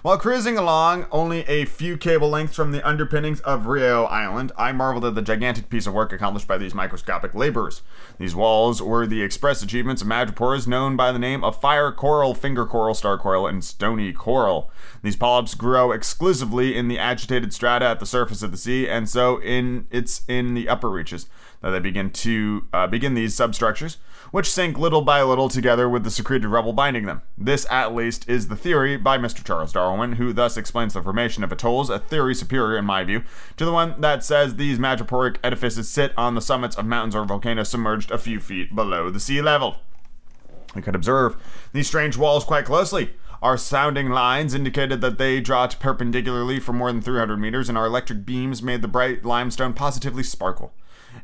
[0.07, 4.71] While cruising along only a few cable lengths from the underpinnings of Rio Island, I
[4.71, 7.81] marveled at the gigantic piece of work accomplished by these microscopic laborers.
[8.17, 12.33] These walls were the express achievements of madrepores known by the name of fire coral,
[12.33, 14.71] finger coral, star coral, and stony coral.
[15.03, 19.09] These polyps grow exclusively in the agitated strata at the surface of the sea, and
[19.09, 21.27] so in it's in the upper reaches
[21.61, 23.97] that they begin to uh, begin these substructures,
[24.31, 27.21] which sink little by little together with the secreted rubble binding them.
[27.37, 29.43] This, at least, is the theory by Mr.
[29.43, 33.23] Charles Darwin, who thus explains the formation of atolls, a theory superior, in my view,
[33.57, 37.25] to the one that says these madreporic edifices sit on the summits of mountains or
[37.25, 39.77] volcanoes submerged a few feet below the sea level.
[40.75, 41.37] We could observe
[41.73, 43.11] these strange walls quite closely.
[43.41, 47.85] Our sounding lines indicated that they dropped perpendicularly for more than 300 meters, and our
[47.85, 50.73] electric beams made the bright limestone positively sparkle.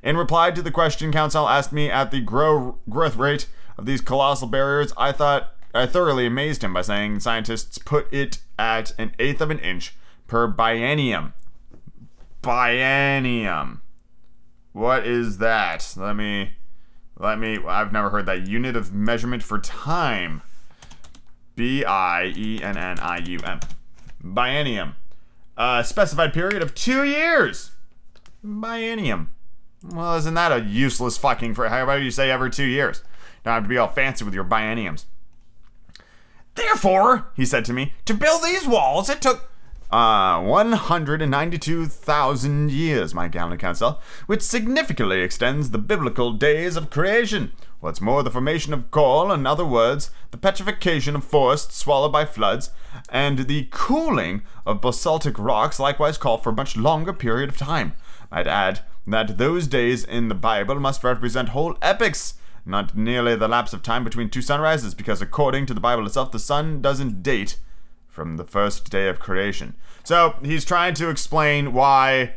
[0.02, 4.02] In reply to the question Conseil asked me at the grow, growth rate of these
[4.02, 9.14] colossal barriers, I thought I thoroughly amazed him by saying scientists put it at an
[9.20, 9.96] eighth of an inch
[10.28, 11.34] per biennium.
[12.42, 13.80] Biennium.
[14.72, 15.94] What is that?
[15.98, 16.54] Let me
[17.18, 20.42] let me I've never heard that unit of measurement for time.
[21.56, 23.60] B I E N N I U M.
[24.24, 24.96] Biennium.
[25.58, 27.72] A specified period of 2 years.
[28.44, 29.28] Biennium.
[29.84, 31.72] Well, isn't that a useless fucking phrase?
[31.72, 33.04] How about you say every 2 years?
[33.44, 35.06] Don't have to be all fancy with your bienniums.
[36.56, 39.50] Therefore, he said to me, to build these walls, it took
[39.92, 47.52] uh, 192,000 years, my gallant Conseil, which significantly extends the biblical days of creation.
[47.80, 52.26] What's more, the formation of coal, in other words, the petrification of forests swallowed by
[52.26, 52.72] floods,
[53.10, 57.94] and the cooling of basaltic rocks likewise call for a much longer period of time.
[58.32, 62.36] I'd add that those days in the Bible must represent whole epochs
[62.66, 66.32] not nearly the lapse of time between two sunrises, because according to the Bible itself,
[66.32, 67.58] the sun doesn't date
[68.08, 69.76] from the first day of creation.
[70.04, 72.34] So he's trying to explain why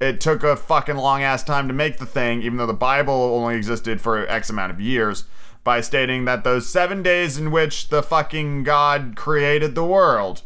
[0.00, 3.12] it took a fucking long ass time to make the thing, even though the Bible
[3.12, 5.24] only existed for X amount of years,
[5.64, 10.42] by stating that those seven days in which the fucking God created the world,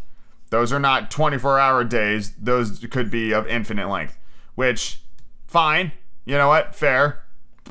[0.50, 4.18] those are not 24 hour days, those could be of infinite length.
[4.54, 5.00] Which,
[5.46, 5.92] fine,
[6.24, 7.22] you know what, fair,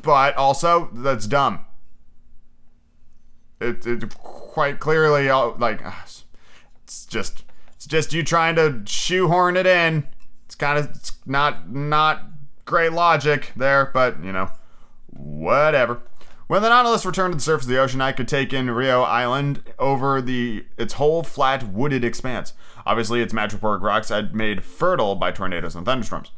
[0.02, 1.64] but also, that's dumb.
[3.60, 5.82] It, it quite clearly, uh, like,
[6.82, 10.06] it's just, it's just you trying to shoehorn it in
[10.52, 12.24] it's kind of it's not not
[12.66, 14.50] great logic there, but you know,
[15.06, 16.02] whatever.
[16.46, 19.00] When the Nautilus returned to the surface of the ocean, I could take in Rio
[19.00, 22.52] Island over the its whole flat wooded expanse.
[22.84, 26.32] Obviously, its madreporic rocks had made fertile by tornadoes and thunderstorms.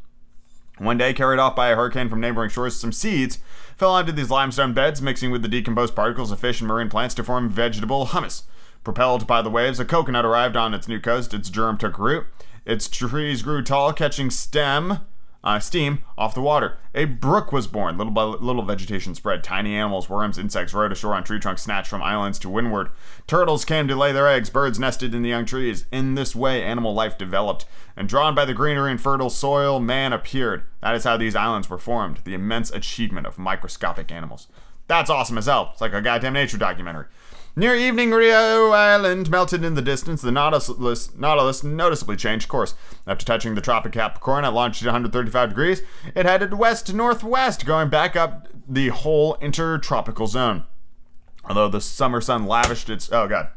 [0.77, 3.39] One day, carried off by a hurricane from neighboring shores, some seeds
[3.77, 7.15] fell onto these limestone beds, mixing with the decomposed particles of fish and marine plants
[7.15, 8.43] to form vegetable humus.
[8.83, 11.33] Propelled by the waves, a coconut arrived on its new coast.
[11.33, 12.27] Its germ took root,
[12.65, 14.99] its trees grew tall, catching stem,
[15.45, 16.77] uh, steam off the water.
[16.95, 17.97] A brook was born.
[17.97, 19.43] Little by little, vegetation spread.
[19.43, 22.89] Tiny animals, worms, insects rode ashore on tree trunks snatched from islands to windward.
[23.27, 24.49] Turtles came to lay their eggs.
[24.49, 25.85] Birds nested in the young trees.
[25.91, 27.65] In this way, animal life developed.
[27.95, 30.63] And drawn by the greenery and fertile soil, man appeared.
[30.81, 32.21] That is how these islands were formed.
[32.23, 34.47] The immense achievement of microscopic animals.
[34.87, 35.69] That's awesome as hell.
[35.71, 37.05] It's like a goddamn nature documentary.
[37.57, 40.21] Near evening, Rio Island melted in the distance.
[40.21, 42.75] The Nautilus, Nautilus noticeably changed course.
[43.07, 45.81] After touching the Tropic Capricorn at longitude 135 degrees,
[46.13, 50.65] it headed west to northwest, going back up the whole intertropical zone.
[51.45, 53.47] Although the summer sun lavished its oh god,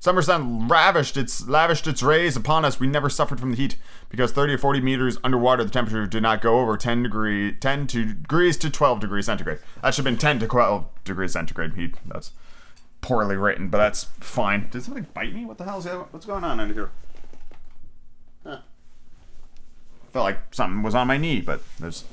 [0.00, 3.76] summer sun ravished its lavished its rays upon us, we never suffered from the heat
[4.10, 7.86] because 30 or 40 meters underwater, the temperature did not go over 10 degree 10
[7.86, 9.60] to degrees to 12 degrees centigrade.
[9.80, 11.94] That should have been 10 to 12 degrees centigrade heat.
[12.04, 12.32] That's
[13.00, 14.68] poorly written, but that's fine.
[14.70, 15.44] Did something bite me?
[15.44, 16.12] What the hell is that?
[16.12, 16.90] What's going on under here?
[18.44, 18.58] Huh.
[20.12, 22.04] Felt like something was on my knee, but there's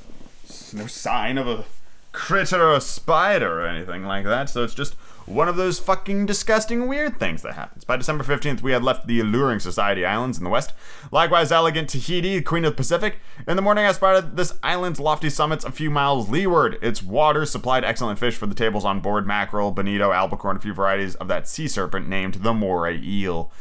[0.74, 1.66] no sign of a
[2.12, 6.26] critter or a spider or anything like that, so it's just one of those fucking
[6.26, 7.84] disgusting weird things that happens.
[7.84, 10.74] By December 15th, we had left the alluring Society Islands in the west.
[11.12, 13.20] Likewise, elegant Tahiti, Queen of the Pacific.
[13.48, 16.78] In the morning, I spotted this island's lofty summits a few miles leeward.
[16.82, 20.62] Its waters supplied excellent fish for the tables on board mackerel, bonito, albacore, and a
[20.62, 23.52] few varieties of that sea serpent named the moray eel.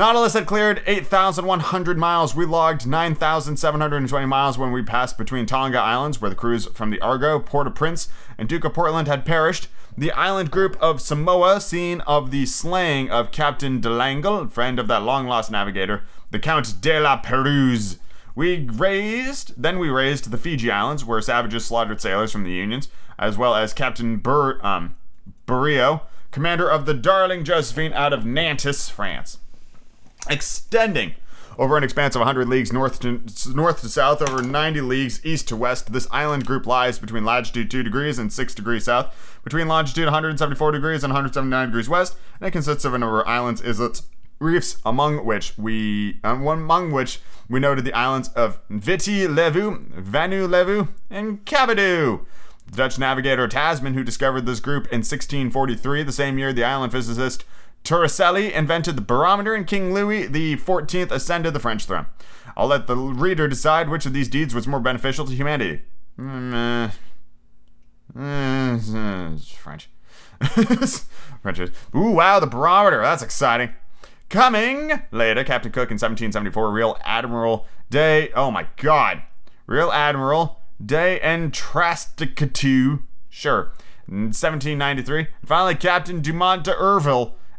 [0.00, 2.34] Nautilus had cleared 8,100 miles.
[2.34, 6.98] We logged 9,720 miles when we passed between Tonga Islands, where the crews from the
[7.02, 8.08] Argo, Port-au-Prince,
[8.38, 9.68] and Duke of Portland had perished.
[9.98, 14.88] The island group of Samoa, scene of the slaying of Captain de Langle, friend of
[14.88, 17.98] that long lost navigator, the Count de la Perouse.
[18.34, 22.88] We raised, then we raised the Fiji Islands, where savages slaughtered sailors from the Unions,
[23.18, 24.94] as well as Captain Bur, um,
[25.46, 29.36] Burio, commander of the Darling Josephine out of Nantes, France.
[30.28, 31.14] Extending
[31.58, 33.20] over an expanse of 100 leagues north to,
[33.54, 37.70] north to south, over 90 leagues east to west, this island group lies between latitude
[37.70, 42.48] 2 degrees and 6 degrees south, between longitude 174 degrees and 179 degrees west, and
[42.48, 44.04] it consists of a number of islands, islets,
[44.38, 50.48] reefs, among which we um, among which we noted the islands of Viti Levu, Vanua
[50.48, 52.24] Levu, and Kabadoo.
[52.66, 56.92] The Dutch navigator Tasman, who discovered this group in 1643, the same year the island
[56.92, 57.44] physicist
[57.84, 62.06] Torricelli invented the barometer, and King Louis XIV ascended the French throne.
[62.56, 65.82] I'll let the reader decide which of these deeds was more beneficial to humanity.
[66.18, 66.90] Mm,
[68.14, 69.88] uh, uh, French.
[71.42, 71.60] French.
[71.94, 73.00] Ooh, wow, the barometer.
[73.00, 73.70] That's exciting.
[74.28, 78.30] Coming later, Captain Cook in 1774, Real Admiral Day.
[78.34, 79.22] Oh my God.
[79.66, 83.02] Real Admiral Day Entrasticatu.
[83.28, 83.72] Sure.
[84.06, 85.18] In 1793.
[85.18, 86.74] And finally, Captain Dumont de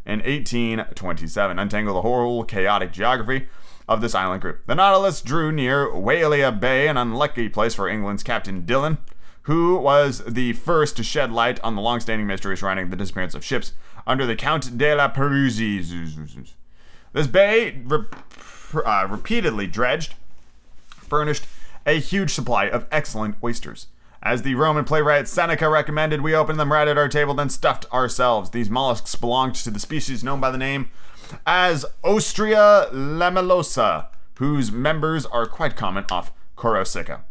[0.05, 1.59] In 1827.
[1.59, 3.47] Untangle the whole chaotic geography
[3.87, 4.65] of this island group.
[4.65, 8.97] The Nautilus drew near Wailea Bay, an unlucky place for England's Captain Dillon,
[9.43, 13.43] who was the first to shed light on the long-standing mystery surrounding the disappearance of
[13.43, 13.73] ships
[14.07, 15.59] under the Count de la Perouse.
[17.13, 20.15] This bay, uh, repeatedly dredged,
[20.87, 21.45] furnished
[21.85, 23.87] a huge supply of excellent oysters.
[24.23, 27.91] As the Roman playwright Seneca recommended, we opened them right at our table, then stuffed
[27.91, 28.51] ourselves.
[28.51, 30.89] These mollusks belonged to the species known by the name
[31.47, 37.23] as Ostrea lamellosa, whose members are quite common off Corsica.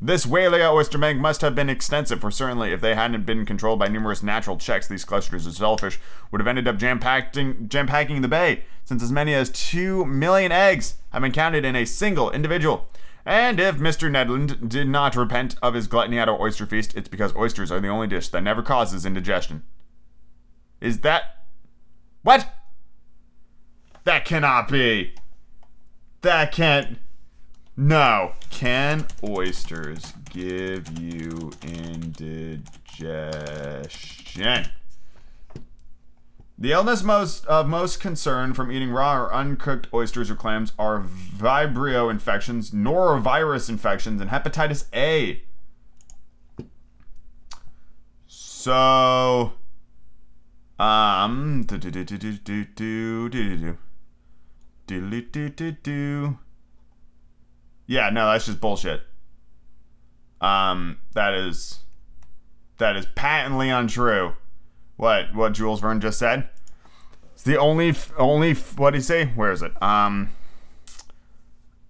[0.00, 3.80] This Wailea oyster bank must have been extensive, for certainly if they hadn't been controlled
[3.80, 5.98] by numerous natural checks, these clusters of shellfish
[6.30, 10.94] would have ended up jam-packing, jam-packing the bay, since as many as two million eggs
[11.10, 12.86] have been counted in a single individual.
[13.28, 14.10] And if Mr.
[14.10, 17.70] Ned Land did not repent of his gluttony at our oyster feast, it's because oysters
[17.70, 19.64] are the only dish that never causes indigestion.
[20.80, 21.44] Is that.
[22.22, 22.48] What?
[24.04, 25.12] That cannot be.
[26.22, 27.00] That can't.
[27.76, 28.32] No.
[28.48, 32.62] Can oysters give you indigestion?
[36.60, 41.00] The illness most of most concern from eating raw or uncooked oysters or clams are
[41.00, 45.44] Vibrio infections, norovirus infections, and hepatitis A.
[48.26, 49.52] So,
[50.80, 53.78] um, do do do do do do do do
[54.88, 56.38] do do do do.
[57.86, 59.02] Yeah, no, that's just bullshit.
[60.40, 61.84] Um, that is
[62.78, 64.34] that is patently untrue.
[64.98, 66.48] What what Jules Verne just said?
[67.32, 69.26] It's the only only what did he say?
[69.26, 69.80] Where is it?
[69.80, 70.30] Um,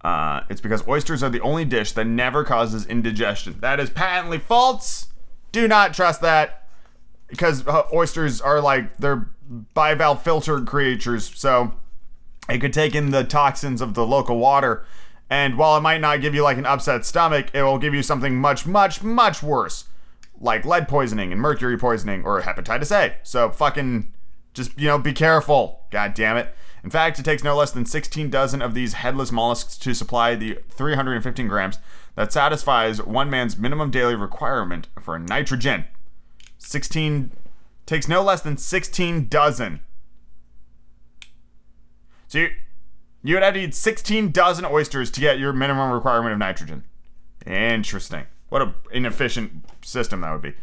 [0.03, 3.57] uh, it's because oysters are the only dish that never causes indigestion.
[3.61, 5.09] That is patently false.
[5.53, 6.69] Do not trust that
[7.29, 9.31] because uh, oysters are like they're
[9.75, 11.73] bivalve filtered creatures, so
[12.49, 14.85] it could take in the toxins of the local water.
[15.31, 18.03] And while it might not give you like an upset stomach, it will give you
[18.03, 19.85] something much, much, much worse,
[20.41, 23.17] like lead poisoning and mercury poisoning or hepatitis A.
[23.23, 24.13] So fucking
[24.55, 25.85] just, you know, be careful.
[25.91, 26.55] God damn it.
[26.85, 30.35] In fact, it takes no less than 16 dozen of these headless mollusks to supply
[30.35, 31.79] the 315 grams
[32.15, 35.85] that satisfies one man's minimum daily requirement for nitrogen.
[36.59, 37.31] 16
[37.87, 39.81] takes no less than 16 dozen.
[42.29, 42.51] So you,
[43.23, 46.85] you would have to eat 16 dozen oysters to get your minimum requirement of nitrogen.
[47.47, 48.27] Interesting.
[48.49, 50.55] What an inefficient system that would be.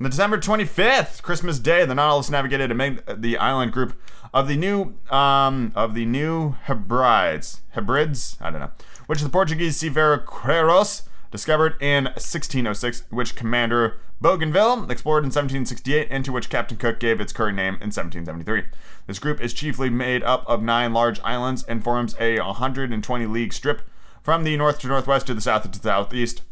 [0.00, 3.94] On December 25th, Christmas Day, the Nautilus navigated amid the island group
[4.32, 7.60] of the new um, of the new Hebrides.
[7.74, 8.36] Hebrides?
[8.40, 8.72] I don't know.
[9.06, 16.24] Which the Portuguese seafarer Queiroz discovered in 1606, which Commander Bougainville explored in 1768, and
[16.24, 18.64] to which Captain Cook gave its current name in 1773.
[19.06, 23.52] This group is chiefly made up of nine large islands and forms a 120 league
[23.52, 23.82] strip
[24.22, 26.42] from the north to northwest to the south to the southeast,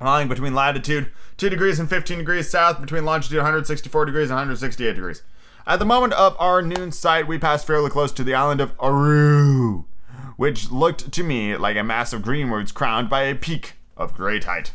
[0.00, 4.94] lying between latitude 2 degrees and 15 degrees south, between longitude 164 degrees and 168
[4.94, 5.22] degrees.
[5.66, 8.72] At the moment of our noon sight, we passed fairly close to the island of
[8.78, 9.84] Aru,
[10.36, 14.44] which looked to me like a mass of greenwoods crowned by a peak of great
[14.44, 14.72] height.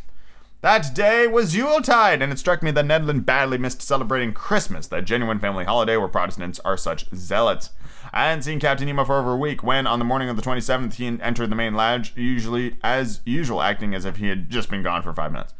[0.61, 4.88] That day was Yuletide, and it struck me that Ned Land badly missed celebrating Christmas,
[4.88, 7.69] that genuine family holiday where Protestants are such zealots.
[8.16, 10.41] I hadn't seen Captain Nemo for over a week when, on the morning of the
[10.41, 14.70] 27th, he entered the main lounge, usually as usual, acting as if he had just
[14.70, 15.53] been gone for five minutes.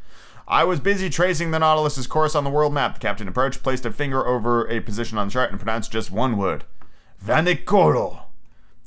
[0.48, 2.94] I was busy tracing the Nautilus's course on the world map.
[2.94, 6.12] The captain approached, placed a finger over a position on the chart, and pronounced just
[6.12, 6.64] one word
[7.22, 8.22] Vanikoro.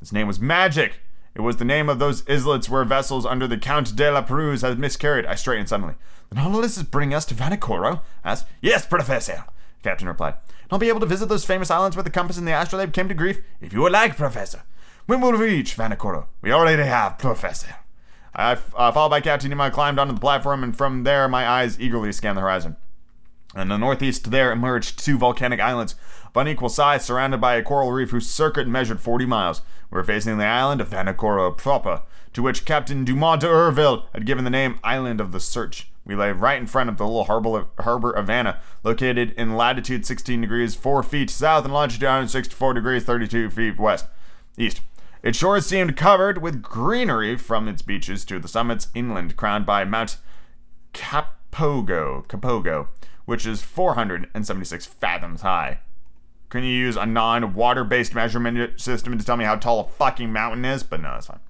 [0.00, 1.00] His name was Magic.
[1.34, 4.62] It was the name of those islets where vessels under the Count de la Perouse
[4.62, 5.26] had miscarried.
[5.26, 5.94] I straightened suddenly.
[6.30, 8.00] The Nautilus is bringing us to Vanikoro?
[8.24, 8.46] asked.
[8.62, 9.44] Yes, Professor,
[9.82, 10.34] captain replied.
[10.70, 13.08] I'll be able to visit those famous islands where the compass and the astrolabe came
[13.08, 13.40] to grief?
[13.60, 14.62] If you would like, Professor.
[15.06, 16.26] When will we reach Vanikoro?
[16.42, 17.76] We already have, Professor.
[18.34, 21.80] I, uh, followed by Captain Nemo, climbed onto the platform, and from there my eyes
[21.80, 22.76] eagerly scanned the horizon.
[23.56, 25.94] In the northeast, there emerged two volcanic islands
[26.26, 29.62] of unequal size, surrounded by a coral reef whose circuit measured 40 miles.
[29.90, 32.02] We were facing the island of Vanikoro proper,
[32.34, 35.90] to which Captain Dumont d'Urville had given the name Island of the Search.
[36.08, 40.06] We lay right in front of the little harbor, harbor of Vanna, located in latitude
[40.06, 44.06] 16 degrees 4 feet south and longitude 64 degrees 32 feet west
[44.56, 44.80] east.
[45.22, 49.84] Its shores seemed covered with greenery from its beaches to the summits inland, crowned by
[49.84, 50.16] Mount
[50.94, 52.88] Capogo, Capogo,
[53.26, 55.80] which is 476 fathoms high.
[56.48, 60.32] Can you use a non-water based measurement system to tell me how tall a fucking
[60.32, 60.82] mountain is?
[60.82, 61.40] But no, that's fine.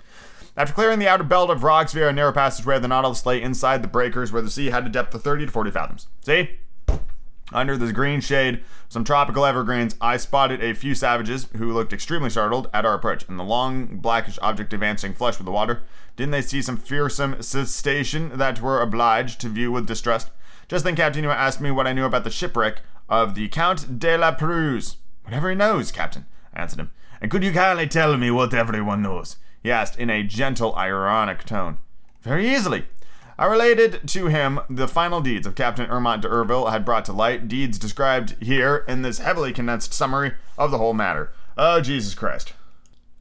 [0.59, 3.81] After clearing the outer belt of rocks via a narrow passageway, the Nautilus lay inside
[3.81, 6.09] the breakers where the sea had a depth of 30 to 40 fathoms.
[6.25, 6.59] See?
[7.53, 12.29] Under the green shade some tropical evergreens, I spotted a few savages who looked extremely
[12.29, 15.85] startled at our approach, and the long blackish object advancing flush with the water.
[16.17, 20.33] Didn't they see some fearsome cetacean that were obliged to view with distrust?
[20.67, 24.01] Just then Captain Nemo asked me what I knew about the shipwreck of the Count
[24.01, 24.97] de la Perouse.
[25.23, 26.91] Whatever he knows, Captain, I answered him.
[27.21, 29.37] And could you kindly tell me what everyone knows?
[29.63, 31.79] He asked in a gentle, ironic tone.
[32.23, 32.87] Very easily.
[33.39, 37.47] I related to him the final deeds of Captain Dumont d'Urville had brought to light,
[37.47, 41.31] deeds described here in this heavily condensed summary of the whole matter.
[41.57, 42.53] Oh Jesus Christ.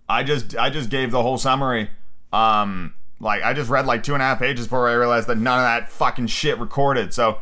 [0.10, 1.92] I just I just gave the whole summary.
[2.34, 5.38] Um like I just read like two and a half pages before I realized that
[5.38, 7.14] none of that fucking shit recorded.
[7.14, 7.40] So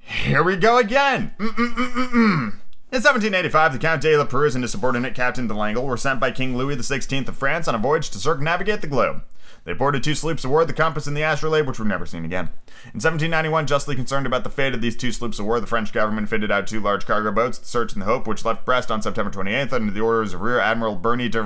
[0.00, 1.32] here we go again.
[1.38, 2.58] Mm-mm-mm-mm-mm.
[2.94, 6.20] In 1785, the Count de la Perouse and his subordinate Captain de Langle were sent
[6.20, 9.24] by King Louis XVI of France on a voyage to circumnavigate the globe.
[9.64, 12.24] They boarded two sloops of war, the Compass and the Astrolabe, which were never seen
[12.24, 12.50] again.
[12.94, 15.92] In 1791, justly concerned about the fate of these two sloops of war, the French
[15.92, 18.92] government fitted out two large cargo boats, the Search and the Hope, which left Brest
[18.92, 21.42] on September 28th under the orders of Rear Admiral Bernie de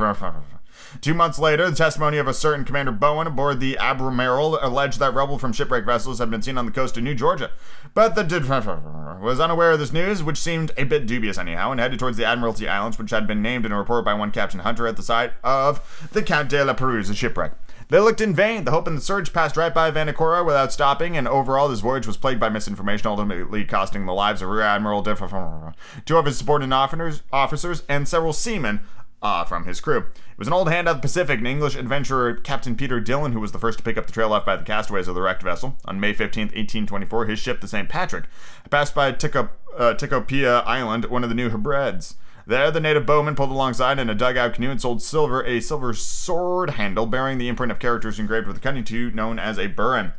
[1.00, 5.14] Two months later, the testimony of a certain Commander Bowen aboard the Albemarle alleged that
[5.14, 7.50] rubble from shipwreck vessels had been seen on the coast of New Georgia.
[7.94, 11.98] But the was unaware of this news, which seemed a bit dubious anyhow, and headed
[11.98, 14.86] towards the Admiralty Islands, which had been named in a report by one Captain Hunter
[14.86, 17.52] at the site of the Count de la Perouse shipwreck.
[17.88, 18.64] They looked in vain.
[18.64, 22.06] The Hope and the Search passed right by Vanikoro without stopping, and overall, this voyage
[22.06, 25.20] was plagued by misinformation, ultimately costing the lives of Rear Admiral Diff,
[26.04, 28.80] two of his subordinate officers, and several seamen
[29.22, 29.98] uh, from his crew.
[29.98, 33.40] It was an old hand of the Pacific, an English adventurer, Captain Peter Dillon, who
[33.40, 35.42] was the first to pick up the trail left by the castaways of the wrecked
[35.42, 35.76] vessel.
[35.84, 37.88] On May 15, 1824, his ship, the St.
[37.88, 38.24] Patrick,
[38.70, 42.14] passed by uh, Tikopia Island, one of the New Hebrides.
[42.46, 45.92] There, the native bowman pulled alongside in a dugout canoe and sold silver a silver
[45.92, 50.14] sword handle bearing the imprint of characters engraved with cunning tooth known as a burin.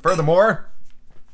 [0.00, 0.68] Furthermore,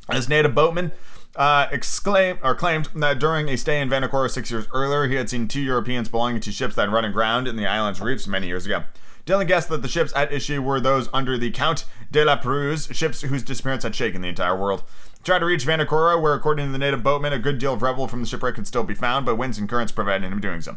[0.08, 0.92] as native boatman
[1.36, 5.28] uh, exclaimed or claimed that during a stay in Vanikoro six years earlier, he had
[5.28, 8.46] seen two Europeans belonging to ships that had run aground in the island's reefs many
[8.46, 8.84] years ago.
[9.26, 12.88] Dillon guessed that the ships at issue were those under the Count de la Perouse,
[12.92, 14.82] ships whose disappearance had shaken the entire world.
[15.22, 18.06] Tried to reach Vanikoro, where, according to the native boatmen, a good deal of rubble
[18.06, 20.76] from the shipwreck could still be found, but winds and currents prevented him doing so.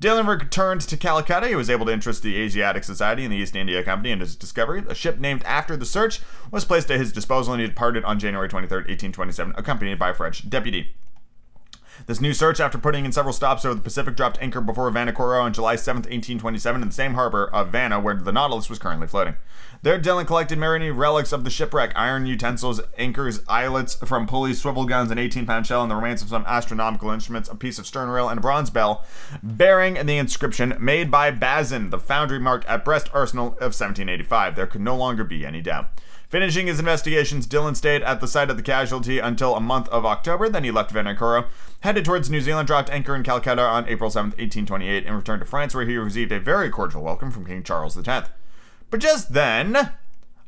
[0.00, 1.48] Dillon returned to Calcutta.
[1.48, 4.34] He was able to interest the Asiatic Society and the East India Company in his
[4.34, 4.82] discovery.
[4.88, 6.20] A ship named after the search
[6.50, 10.14] was placed at his disposal, and he departed on January 23, 1827, accompanied by a
[10.14, 10.94] French deputy.
[12.06, 15.42] This new search, after putting in several stops over the Pacific, dropped anchor before Vanikoro
[15.42, 19.06] on July 7, 1827, in the same harbor of Vanna where the Nautilus was currently
[19.06, 19.36] floating.
[19.82, 24.84] There, Dillon collected marine relics of the shipwreck, iron utensils, anchors, eyelets from pulleys, swivel
[24.84, 27.86] guns, an 18 pound shell, and the remains of some astronomical instruments, a piece of
[27.86, 29.04] stern rail, and a bronze bell
[29.42, 34.56] bearing the inscription made by Bazin, the foundry marked at Brest Arsenal of 1785.
[34.56, 35.88] There could no longer be any doubt.
[36.32, 40.06] Finishing his investigations, Dillon stayed at the site of the casualty until a month of
[40.06, 40.48] October.
[40.48, 41.44] Then he left Vanikoro,
[41.80, 45.46] headed towards New Zealand, dropped anchor in Calcutta on April 7, 1828, and returned to
[45.46, 48.30] France, where he received a very cordial welcome from King Charles X.
[48.88, 49.92] But just then,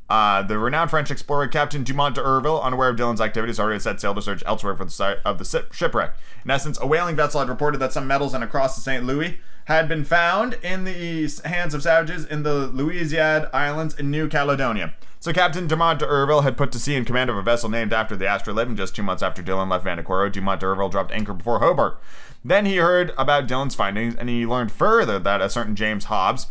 [0.09, 4.15] uh, the renowned French explorer Captain Dumont d'Urville, unaware of Dillon's activities, already set sail
[4.15, 6.15] to search elsewhere for the site of the shipwreck.
[6.47, 9.05] In essence, a whaling vessel had reported that some metals and a cross of St.
[9.05, 14.29] Louis had been found in the hands of savages in the Louisiade Islands in New
[14.29, 14.95] Caledonia.
[15.25, 18.15] So Captain Dumont d'Urville had put to sea in command of a vessel named after
[18.15, 21.61] the astrolabe, and just two months after Dillon left Vanikoro, Dumont d'Urville dropped anchor before
[21.61, 21.99] Hobart.
[22.45, 26.49] Then he heard about Dillon's findings, and he learned further that a certain James Hobbs,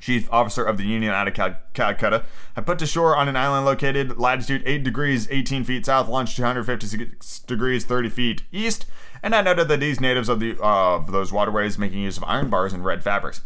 [0.00, 2.22] chief officer of the Union out of Cal- Calcutta,
[2.54, 6.36] had put to shore on an island located latitude 8 degrees 18 feet south, longitude
[6.36, 8.86] 256 degrees 30 feet east,
[9.24, 12.22] and I noted that these natives of the uh, of those waterways making use of
[12.28, 13.40] iron bars and red fabrics.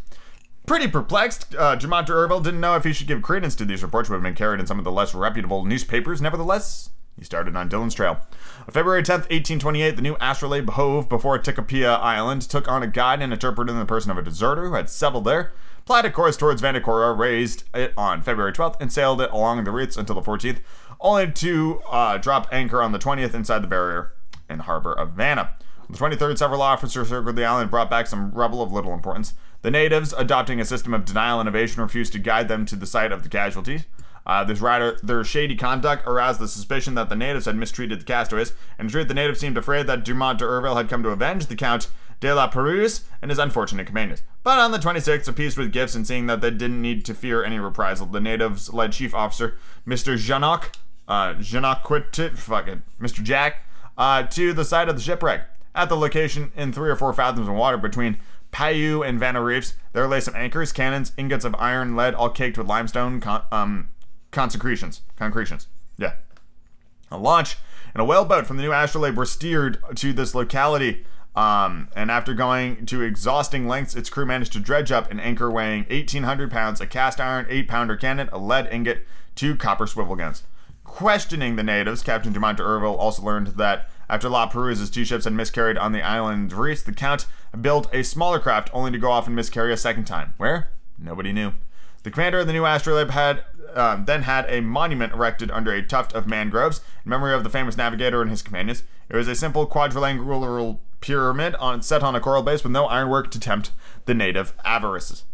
[0.73, 2.07] Pretty perplexed, uh, Jamont
[2.43, 4.67] didn't know if he should give credence to these reports, which had been carried in
[4.67, 6.23] some of the less reputable newspapers.
[6.23, 8.21] Nevertheless, he started on Dillon's trail.
[8.61, 13.21] On February 10th, 1828, the new astrolabe hove before Tikopia Island, took on a guide
[13.21, 15.53] and interpreter in the person of a deserter who had settled there,
[15.85, 19.71] plied a course towards Vanikoro, raised it on February 12th, and sailed it along the
[19.71, 20.61] routes until the 14th,
[21.03, 24.15] only to uh, drop anchor on the 20th inside the barrier
[24.49, 25.51] and harbor of Vanna.
[25.83, 28.95] On the 23rd, several officers circled the island and brought back some rubble of little
[28.95, 29.35] importance.
[29.63, 32.87] The natives, adopting a system of denial and evasion, refused to guide them to the
[32.87, 33.85] site of the casualties.
[34.27, 38.05] Uh, this rather their shady conduct aroused the suspicion that the natives had mistreated the
[38.05, 41.57] castaways, in truth, the natives seemed afraid that Dumont d'Urville had come to avenge the
[41.57, 41.89] Count
[42.21, 44.23] de la Perouse and his unfortunate companions.
[44.45, 47.43] But on the 26th, appeased with gifts and seeing that they didn't need to fear
[47.43, 49.57] any reprisal, the natives led chief officer
[49.87, 50.17] Mr.
[50.17, 50.75] Janoc,
[51.09, 53.23] uh, Janoc quit, fuck it, Mr.
[53.23, 53.67] Jack,
[53.99, 55.49] uh, to the site of the shipwreck.
[55.75, 58.19] At the location, in three or four fathoms of water between
[58.53, 59.75] Payou and Vanna Reefs.
[59.93, 63.89] There lay some anchors, cannons, ingots of iron, lead, all caked with limestone con- um,
[64.31, 65.01] consecrations.
[65.17, 65.69] Concretions.
[65.97, 66.15] Yeah.
[67.11, 67.57] A launch
[67.95, 71.05] and a whaleboat from the new astrolabe were steered to this locality.
[71.35, 75.51] Um, and after going to exhausting lengths, its crew managed to dredge up an anchor
[75.51, 80.15] weighing 1,800 pounds, a cast iron 8 pounder cannon, a lead ingot, two copper swivel
[80.15, 80.43] guns.
[80.85, 85.33] Questioning the natives, Captain Dumont d'Urville also learned that after La Perouse's two ships had
[85.33, 87.27] miscarried on the island Reese, the Count
[87.61, 90.35] built a smaller craft only to go off and miscarry a second time.
[90.37, 90.71] Where?
[90.99, 91.53] Nobody knew.
[92.03, 93.45] The commander of the new astrolabe had
[93.75, 97.51] um, then had a monument erected under a tuft of mangroves in memory of the
[97.51, 98.83] famous navigator and his companions.
[99.09, 103.31] It was a simple quadrilateral pyramid on, set on a coral base with no ironwork
[103.31, 103.71] to tempt
[104.05, 105.25] the native avarices.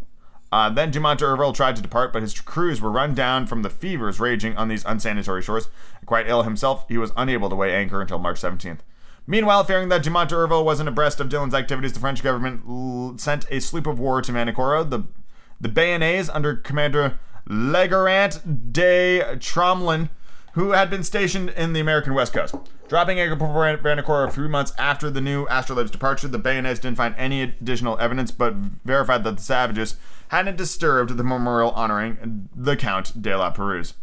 [0.51, 3.69] Uh, then Dumont d'Urville tried to depart, but his crews were run down from the
[3.69, 5.69] fevers raging on these unsanitary shores.
[6.05, 8.79] Quite ill himself, he was unable to weigh anchor until March 17th.
[9.29, 13.61] Meanwhile, fearing that Dumont wasn't abreast of Dillon's activities, the French government l- sent a
[13.61, 14.89] sloop of war to Vanikoro.
[14.89, 15.03] The,
[15.61, 20.09] the Bayonnaise, under Commander Legarant de Tromlin,
[20.53, 22.55] who had been stationed in the American West Coast.
[22.87, 26.97] Dropping anchor before Vanikoro a few months after the new astrolabe's departure, the Bayonnaise didn't
[26.97, 29.95] find any additional evidence but verified that the savages
[30.29, 33.93] hadn't disturbed the memorial honoring the Count de la Perouse.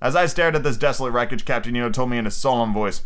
[0.01, 3.03] As I stared at this desolate wreckage, Captain Nemo told me in a solemn voice,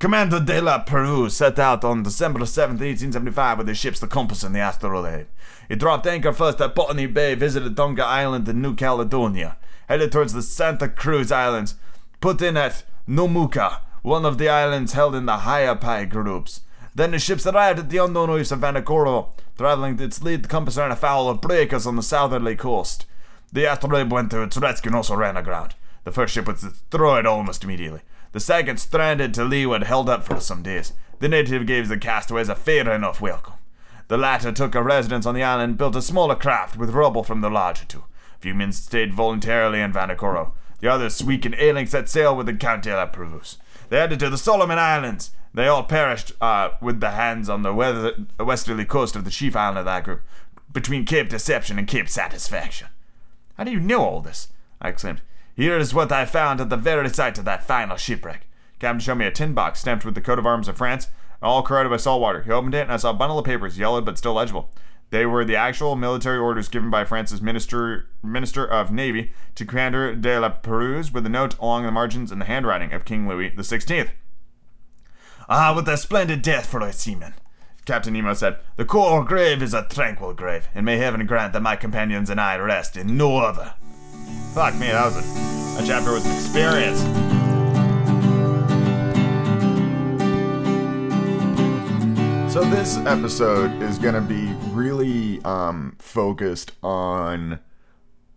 [0.00, 4.42] Commander de la Perouse set out on December 7, 1875 with his ships the Compass
[4.42, 5.26] and the Astrolabe.
[5.68, 9.56] He dropped anchor first at Botany Bay, visited Tonga Island in New Caledonia,
[9.88, 11.76] headed towards the Santa Cruz Islands,
[12.20, 16.60] put in at Nomuka, one of the islands held in the Ha'apai groups.
[16.94, 20.76] Then the ships arrived at the unknown reefs of Vanikoro, traveling its lead the compass
[20.76, 23.06] ran afoul of breakers on the southerly coast.
[23.52, 25.76] The Astrolabe went to its rescue and also ran aground.
[26.02, 28.00] The first ship was destroyed almost immediately.
[28.34, 30.92] The second, stranded to leeward, held up for some days.
[31.20, 33.54] The native gave the castaways a fair enough welcome.
[34.08, 37.22] The latter took a residence on the island and built a smaller craft with rubble
[37.22, 38.02] from the larger two.
[38.34, 40.50] A few men stayed voluntarily in Vanikoro.
[40.80, 43.56] The others, weak and ailing, set sail with the Count de la Perouse.
[43.88, 45.30] They headed to the Solomon Islands.
[45.54, 49.54] They all perished uh, with the hands on the weather- westerly coast of the chief
[49.54, 50.22] island of that group,
[50.72, 52.88] between Cape Deception and Cape Satisfaction.
[53.56, 54.48] How do you know all this?
[54.82, 55.20] I exclaimed.
[55.56, 58.46] Here is what I found at the very site of that final shipwreck.
[58.80, 61.08] Captain showed me a tin box stamped with the coat of arms of France,
[61.40, 62.42] all corroded by salt water.
[62.42, 64.70] He opened it, and I saw a bundle of papers, yellowed but still legible.
[65.10, 70.16] They were the actual military orders given by France's Minister Minister of Navy to Commander
[70.16, 73.50] de la Perouse, with a note along the margins in the handwriting of King Louis
[73.50, 74.10] XVI.
[75.48, 77.34] Ah, what a splendid death for a seaman!
[77.84, 81.60] Captain Nemo said, The coral grave is a tranquil grave, and may heaven grant that
[81.60, 83.74] my companions and I rest in no other.
[84.54, 85.22] Fuck me, that was a,
[85.76, 87.00] that chapter was an experience.
[92.52, 97.58] So this episode is gonna be really um, focused on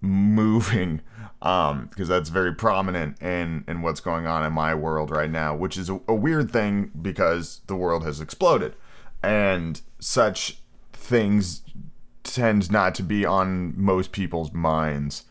[0.01, 1.01] moving,
[1.43, 5.55] um, because that's very prominent in in what's going on in my world right now,
[5.55, 8.73] which is a, a weird thing because the world has exploded,
[9.21, 10.63] and such
[10.93, 11.61] things
[12.23, 15.25] tend not to be on most people's minds.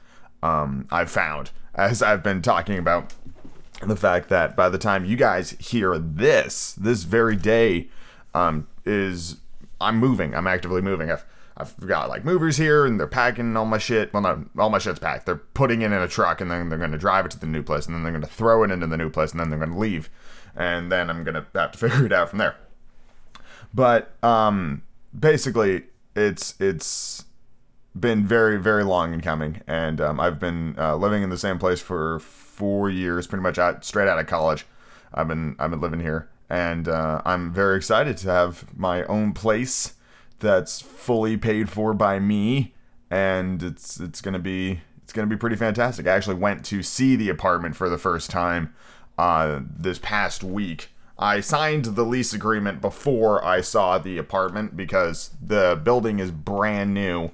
[0.46, 3.12] Um, I've found as I've been talking about
[3.82, 7.88] the fact that by the time you guys hear this, this very day,
[8.34, 9.36] um, is
[9.80, 10.34] I'm moving.
[10.34, 11.10] I'm actively moving.
[11.10, 11.24] I've
[11.58, 14.12] I've got like movers here, and they're packing all my shit.
[14.12, 15.24] Well, no, all my shit's packed.
[15.24, 17.46] They're putting it in a truck, and then they're going to drive it to the
[17.46, 19.48] new place, and then they're going to throw it into the new place, and then
[19.48, 20.10] they're going to leave,
[20.54, 22.56] and then I'm going to have to figure it out from there.
[23.72, 24.82] But um,
[25.18, 25.84] basically,
[26.14, 27.24] it's it's
[28.00, 31.58] been very very long in coming, and um, I've been uh, living in the same
[31.58, 34.66] place for four years, pretty much out straight out of college.
[35.12, 39.32] I've been I've been living here, and uh, I'm very excited to have my own
[39.32, 39.94] place
[40.38, 42.74] that's fully paid for by me,
[43.10, 46.06] and it's it's gonna be it's gonna be pretty fantastic.
[46.06, 48.74] I actually went to see the apartment for the first time
[49.18, 50.90] uh, this past week.
[51.18, 56.92] I signed the lease agreement before I saw the apartment because the building is brand
[56.92, 57.30] new.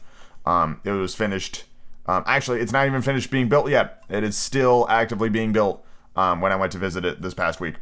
[0.46, 1.64] Um, it was finished.
[2.06, 4.02] Um, actually, it's not even finished being built yet.
[4.08, 5.84] It is still actively being built
[6.16, 7.76] um, when I went to visit it this past week.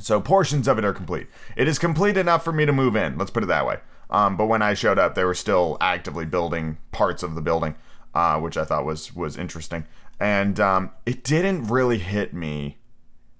[0.00, 1.26] So portions of it are complete.
[1.56, 3.18] It is complete enough for me to move in.
[3.18, 3.78] Let's put it that way.
[4.10, 7.74] Um, but when I showed up, they were still actively building parts of the building,
[8.14, 9.84] uh, which I thought was was interesting.
[10.20, 12.78] And um, it didn't really hit me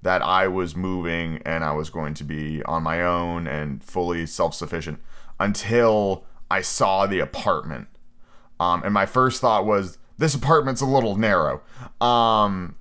[0.03, 4.27] that I was moving and I was going to be on my own and fully
[4.27, 5.01] self sufficient
[5.41, 7.89] until I saw the apartment.
[8.61, 11.61] Um, and my first thought was, this apartment's a little narrow.
[12.01, 12.75] Um,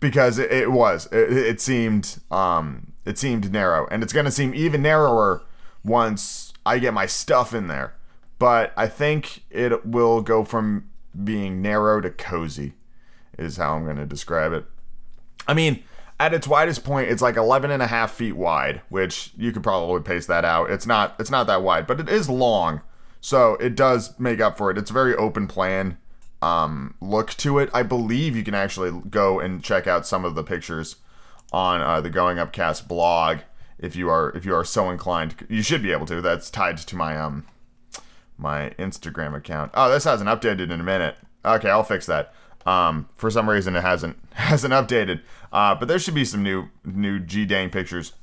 [0.00, 1.06] because it, it was.
[1.12, 5.42] It, it seemed um, it seemed narrow, and it's going to seem even narrower
[5.84, 7.94] once I get my stuff in there.
[8.42, 10.90] but I think it will go from
[11.22, 12.74] being narrow to cozy,
[13.38, 14.64] is how I'm going to describe it.
[15.46, 15.84] I mean,
[16.18, 19.62] at its widest point, it's like 11 and a half feet wide, which you could
[19.62, 20.72] probably pace that out.
[20.72, 22.80] It's not, it's not that wide, but it is long.
[23.22, 24.76] So it does make up for it.
[24.76, 25.96] It's a very open plan
[26.42, 27.70] um, look to it.
[27.72, 30.96] I believe you can actually go and check out some of the pictures
[31.52, 33.38] on uh, the Going Up Cast blog
[33.78, 35.46] if you are if you are so inclined.
[35.48, 36.20] You should be able to.
[36.20, 37.46] That's tied to my um
[38.36, 39.70] my Instagram account.
[39.74, 41.16] Oh, this hasn't updated in a minute.
[41.44, 42.34] Okay, I'll fix that.
[42.66, 45.20] Um, for some reason it hasn't hasn't updated.
[45.52, 48.14] Uh, but there should be some new new G dang pictures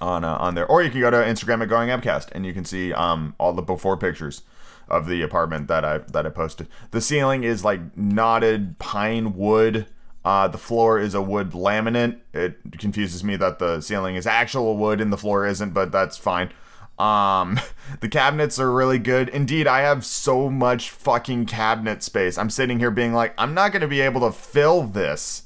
[0.00, 0.66] on uh, on there.
[0.66, 3.34] Or you can go to Instagram at Going Up Cast and you can see um
[3.38, 4.42] all the before pictures
[4.88, 6.68] of the apartment that I that I posted.
[6.90, 9.86] The ceiling is like knotted pine wood.
[10.24, 12.18] Uh, the floor is a wood laminate.
[12.34, 16.18] It confuses me that the ceiling is actual wood and the floor isn't, but that's
[16.18, 16.50] fine.
[16.98, 17.58] Um,
[18.00, 19.28] the cabinets are really good.
[19.28, 22.36] Indeed, I have so much fucking cabinet space.
[22.36, 25.44] I'm sitting here being like, I'm not to be able to fill this.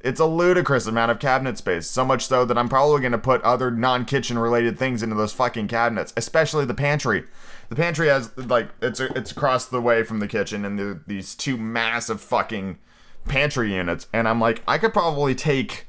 [0.00, 1.86] It's a ludicrous amount of cabinet space.
[1.86, 5.14] So much so that I'm probably going to put other non kitchen related things into
[5.14, 7.24] those fucking cabinets, especially the pantry.
[7.68, 11.34] The pantry has, like, it's, it's across the way from the kitchen, and the, these
[11.34, 12.78] two massive fucking
[13.26, 14.06] pantry units.
[14.12, 15.86] And I'm like, I could probably take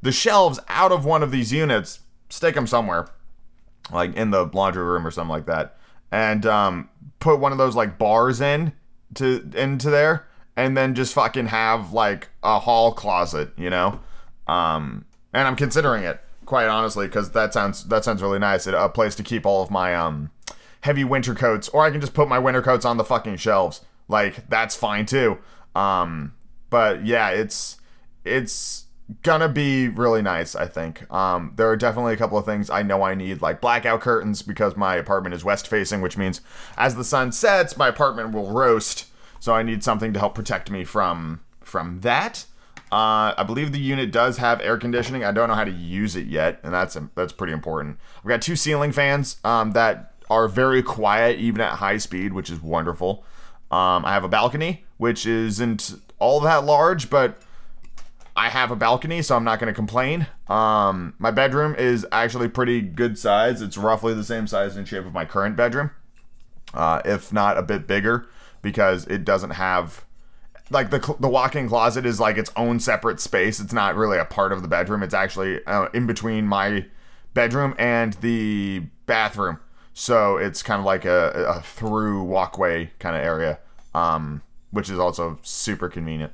[0.00, 3.08] the shelves out of one of these units, stick them somewhere
[3.90, 5.76] like in the laundry room or something like that,
[6.10, 6.88] and um,
[7.18, 8.72] put one of those like bars in
[9.14, 10.26] to into there,
[10.62, 14.00] and then just fucking have like a hall closet, you know.
[14.46, 18.66] Um, and I'm considering it quite honestly because that sounds that sounds really nice.
[18.66, 20.30] A place to keep all of my um
[20.82, 23.80] heavy winter coats, or I can just put my winter coats on the fucking shelves.
[24.08, 25.38] Like that's fine too.
[25.74, 26.34] Um,
[26.70, 27.78] but yeah, it's
[28.24, 28.86] it's
[29.22, 32.82] gonna be really nice i think um, there are definitely a couple of things i
[32.82, 36.40] know i need like blackout curtains because my apartment is west facing which means
[36.78, 39.06] as the sun sets my apartment will roast
[39.42, 42.44] so i need something to help protect me from from that.
[42.92, 45.24] Uh, i believe the unit does have air conditioning.
[45.24, 47.98] I don't know how to use it yet and that's that's pretty important.
[48.18, 52.50] I've got two ceiling fans um, that are very quiet even at high speed which
[52.50, 53.24] is wonderful.
[53.72, 57.42] Um, i have a balcony which isn't all that large but
[58.34, 60.26] I have a balcony, so I'm not going to complain.
[60.48, 63.60] Um, my bedroom is actually pretty good size.
[63.60, 65.90] It's roughly the same size and shape of my current bedroom,
[66.72, 68.26] uh, if not a bit bigger,
[68.62, 70.04] because it doesn't have
[70.70, 73.60] like the the walk-in closet is like its own separate space.
[73.60, 75.02] It's not really a part of the bedroom.
[75.02, 76.86] It's actually uh, in between my
[77.34, 79.58] bedroom and the bathroom,
[79.92, 83.58] so it's kind of like a, a through walkway kind of area,
[83.94, 86.32] um, which is also super convenient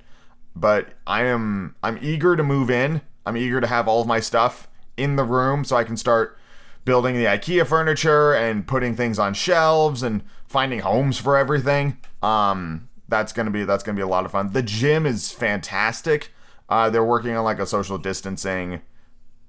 [0.59, 3.01] but I am I'm eager to move in.
[3.25, 6.37] I'm eager to have all of my stuff in the room so I can start
[6.85, 11.99] building the IKEA furniture and putting things on shelves and finding homes for everything.
[12.23, 14.53] Um, that's gonna be that's gonna be a lot of fun.
[14.53, 16.33] The gym is fantastic.
[16.69, 18.83] Uh, they're working on like a social distancing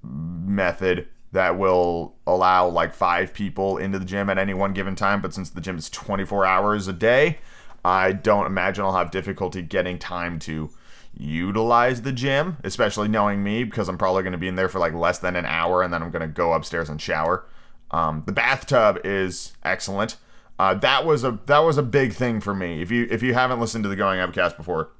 [0.02, 5.20] method that will allow like five people into the gym at any one given time.
[5.20, 7.38] But since the gym is 24 hours a day,
[7.84, 10.70] I don't imagine I'll have difficulty getting time to
[11.16, 14.78] utilize the gym, especially knowing me because I'm probably going to be in there for
[14.78, 17.44] like less than an hour and then I'm going to go upstairs and shower.
[17.90, 20.16] Um, the bathtub is excellent.
[20.60, 22.82] Uh, that was a that was a big thing for me.
[22.82, 24.90] If you if you haven't listened to the Going Up Cast before,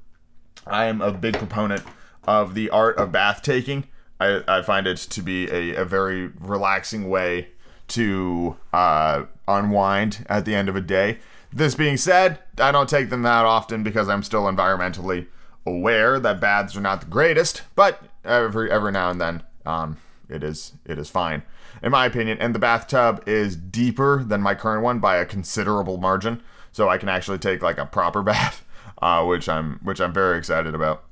[0.65, 1.83] I am a big proponent
[2.23, 3.83] of the art of bath taking.
[4.19, 7.49] I, I find it to be a, a very relaxing way
[7.89, 11.19] to uh, unwind at the end of a day.
[11.53, 15.27] This being said, I don't take them that often because I'm still environmentally
[15.63, 19.97] aware that baths are not the greatest, but every every now and then, um,
[20.27, 21.43] it is it is fine,
[21.81, 22.37] in my opinion.
[22.39, 26.97] And the bathtub is deeper than my current one by a considerable margin, so I
[26.97, 28.65] can actually take like a proper bath,
[29.01, 31.03] uh, which I'm which I'm very excited about.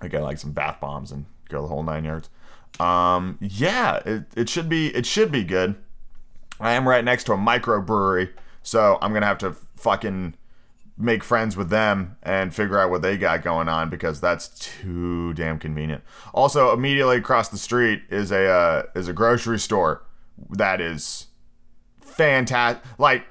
[0.00, 2.28] I get like some bath bombs and go the whole nine yards.
[2.78, 5.76] Um, yeah, it, it should be it should be good.
[6.60, 8.30] I am right next to a microbrewery,
[8.62, 10.34] so I'm gonna have to fucking
[10.98, 15.34] make friends with them and figure out what they got going on because that's too
[15.34, 16.02] damn convenient.
[16.32, 20.02] Also, immediately across the street is a uh, is a grocery store
[20.50, 21.26] that is
[22.00, 22.82] fantastic.
[22.98, 23.26] Like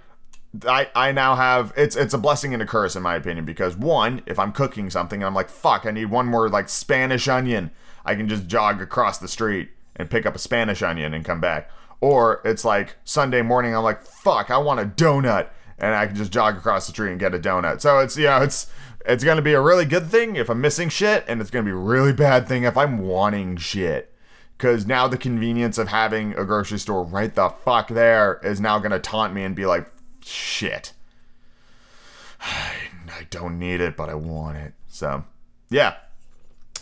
[0.67, 3.75] I I now have it's it's a blessing and a curse in my opinion because
[3.75, 7.27] one, if I'm cooking something and I'm like fuck, I need one more like Spanish
[7.27, 7.71] onion,
[8.05, 11.41] I can just jog across the street and pick up a Spanish onion and come
[11.41, 11.69] back.
[12.01, 16.15] Or it's like Sunday morning, I'm like fuck, I want a donut and I can
[16.15, 17.81] just jog across the street and get a donut.
[17.81, 18.67] So it's yeah, it's
[19.05, 21.71] it's gonna be a really good thing if I'm missing shit, and it's gonna be
[21.71, 24.13] a really bad thing if I'm wanting shit.
[24.57, 28.79] Cause now the convenience of having a grocery store right the fuck there is now
[28.79, 30.93] gonna taunt me and be like, shit.
[32.41, 34.73] I don't need it, but I want it.
[34.87, 35.23] So,
[35.69, 35.95] yeah.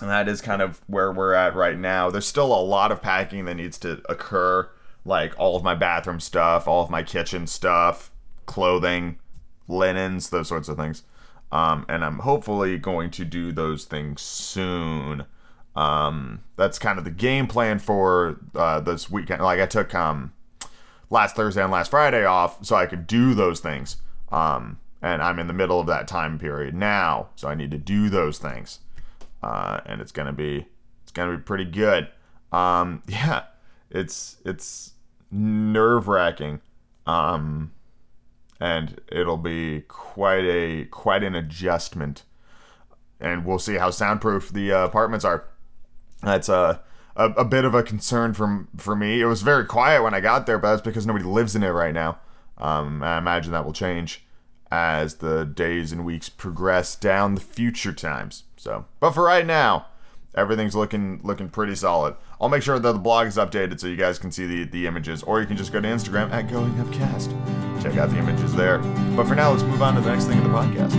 [0.01, 2.09] And that is kind of where we're at right now.
[2.09, 4.69] There's still a lot of packing that needs to occur,
[5.05, 8.11] like all of my bathroom stuff, all of my kitchen stuff,
[8.45, 9.19] clothing,
[9.67, 11.03] linens, those sorts of things.
[11.51, 15.25] Um, and I'm hopefully going to do those things soon.
[15.75, 19.41] Um, that's kind of the game plan for uh, this weekend.
[19.41, 20.33] Like I took um,
[21.09, 23.97] last Thursday and last Friday off so I could do those things.
[24.31, 27.77] Um, and I'm in the middle of that time period now, so I need to
[27.77, 28.79] do those things.
[29.43, 30.65] Uh, and it's gonna be
[31.03, 32.07] it's gonna be pretty good.
[32.51, 33.43] Um, yeah,
[33.91, 34.93] it's it's
[35.29, 36.61] nerve wracking.
[37.05, 37.73] Um,
[38.63, 42.23] and it'll be quite a quite an adjustment.
[43.19, 45.43] And we'll see how soundproof the uh, apartments are.
[46.21, 46.81] That's a,
[47.17, 49.19] a, a bit of a concern for for me.
[49.19, 51.71] It was very quiet when I got there, but that's because nobody lives in it
[51.71, 52.19] right now.
[52.57, 54.23] Um, I imagine that will change
[54.71, 58.43] as the days and weeks progress down the future times.
[58.55, 59.87] So, but for right now,
[60.35, 62.15] everything's looking looking pretty solid.
[62.39, 64.87] I'll make sure that the blog is updated so you guys can see the, the
[64.87, 67.29] images, or you can just go to Instagram at Going Up Cast.
[67.83, 68.77] Check out the images there.
[69.13, 70.93] But for now, let's move on to the next thing in the podcast.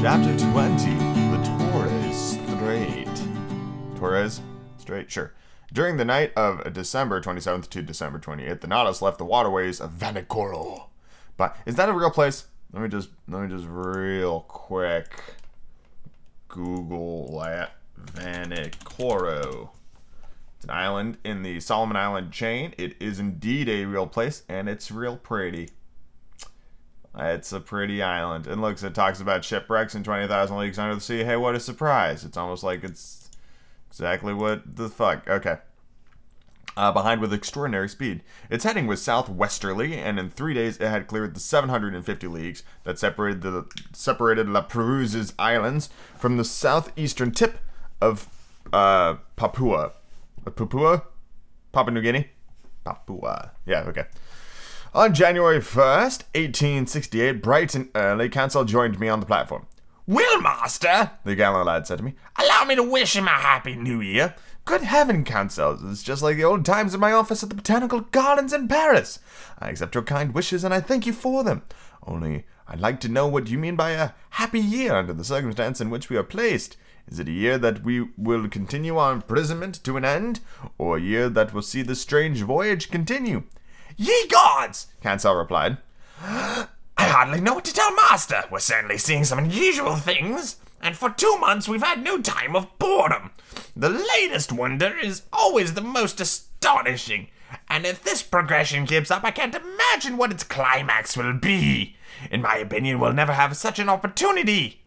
[0.00, 0.94] Chapter 20
[1.32, 3.98] The Torres Strait.
[3.98, 4.40] Torres
[4.78, 5.12] Strait?
[5.12, 5.34] Sure.
[5.70, 9.90] During the night of December 27th to December 28th, the Nautilus left the waterways of
[9.92, 10.86] Vanikoro.
[11.36, 12.46] But is that a real place?
[12.72, 15.10] Let me just let me just real quick
[16.48, 19.68] Google that Vanikoro.
[20.66, 22.74] An island in the Solomon Island chain.
[22.76, 25.70] It is indeed a real place, and it's real pretty.
[27.16, 28.48] It's a pretty island.
[28.48, 31.22] And looks, it talks about shipwrecks and 20,000 leagues under the sea.
[31.22, 32.24] Hey, what a surprise.
[32.24, 33.30] It's almost like it's
[33.88, 35.28] exactly what the fuck.
[35.28, 35.58] Okay.
[36.76, 38.24] Uh, behind with extraordinary speed.
[38.50, 42.98] Its heading was southwesterly, and in three days it had cleared the 750 leagues that
[42.98, 47.60] separated the separated La Perouse's islands from the southeastern tip
[48.02, 48.28] of
[48.72, 49.92] uh, Papua.
[50.50, 51.02] Papua?
[51.72, 52.30] Papua New Guinea?
[52.84, 53.52] Papua.
[53.66, 54.04] Yeah, okay.
[54.94, 59.66] On January 1st, 1868, bright and early, Conseil joined me on the platform.
[60.06, 63.74] Will, master, The gallant lad said to me, allow me to wish him a happy
[63.74, 64.36] new year.
[64.64, 68.00] Good heaven, Conseil, it's just like the old times in my office at the Botanical
[68.00, 69.18] Gardens in Paris.
[69.58, 71.62] I accept your kind wishes and I thank you for them.
[72.06, 75.80] Only, I'd like to know what you mean by a happy year under the circumstance
[75.80, 76.76] in which we are placed.
[77.08, 80.40] Is it a year that we will continue our imprisonment to an end,
[80.76, 83.44] or a year that will see this strange voyage continue?
[83.96, 84.88] Ye gods!
[85.00, 85.78] Conseil replied.
[86.22, 88.44] I hardly know what to tell master.
[88.50, 90.56] We're certainly seeing some unusual things.
[90.80, 93.30] And for two months we've had no time of boredom.
[93.74, 97.28] The latest wonder is always the most astonishing.
[97.68, 101.96] And if this progression keeps up, I can't imagine what its climax will be.
[102.30, 104.82] In my opinion, we'll never have such an opportunity.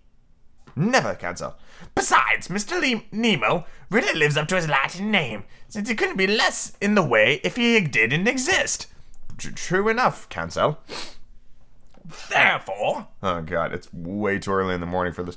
[0.76, 1.56] Never, Conseil.
[2.04, 2.80] Besides, Mr.
[2.80, 6.96] Le- Nemo really lives up to his Latin name, since he couldn't be less in
[6.96, 8.88] the way if he didn't exist.
[9.38, 10.80] Tr- true enough, Conseil.
[12.30, 15.36] Therefore, Oh god, it's way too early in the morning for this.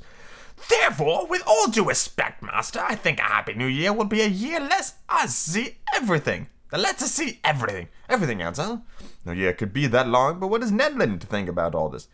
[0.69, 4.27] therefore, with all due respect, Master, I think a Happy New Year will be a
[4.27, 6.47] year less us see everything.
[6.71, 7.89] That lets us see everything.
[8.07, 8.83] Everything, Conseil.
[9.25, 11.89] No, yeah, it could be that long, but what does Ned Land think about all
[11.89, 12.07] this?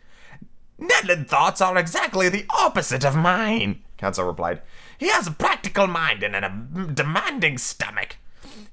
[0.76, 3.82] Ned Land thoughts are exactly the opposite of mine.
[4.00, 4.62] Conseil replied.
[4.98, 8.16] He has a practical mind and a demanding stomach.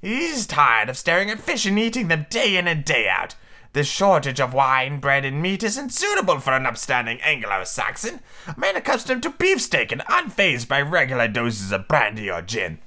[0.01, 3.35] He's tired of staring at fish and eating them day in and day out.
[3.73, 8.77] This shortage of wine, bread, and meat isn't suitable for an upstanding Anglo-Saxon, a man
[8.77, 12.79] accustomed to beefsteak and unfazed by regular doses of brandy or gin.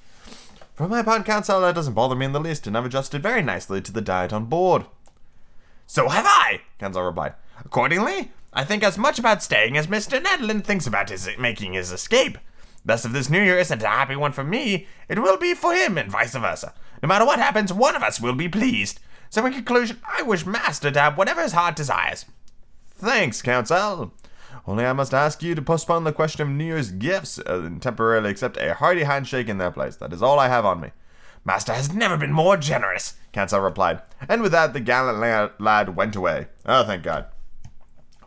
[0.74, 3.43] For my part, Conseil, that doesn't bother me in the least, and I've adjusted very
[3.43, 4.86] nicely to the diet on board.
[5.86, 6.62] So have I.
[6.78, 7.34] Conseil replied.
[7.62, 10.22] Accordingly, I think as much about staying as Mr.
[10.22, 12.38] Ned Land thinks about his making his escape.
[12.84, 15.74] Thus, if this new year isn't a happy one for me, it will be for
[15.74, 16.74] him, and vice versa.
[17.03, 18.98] No matter what happens, one of us will be pleased.
[19.28, 22.24] So, in conclusion, I wish Master to have whatever his heart desires.
[22.96, 24.12] Thanks, Conseil.
[24.66, 27.80] Only I must ask you to postpone the question of New Year's gifts uh, and
[27.80, 29.96] temporarily accept a hearty handshake in their place.
[29.96, 30.90] That is all I have on me.
[31.44, 33.14] Master has never been more generous.
[33.32, 34.03] Conseil replied.
[34.28, 36.48] And with that, the gallant la- lad went away.
[36.66, 37.26] Oh, thank God.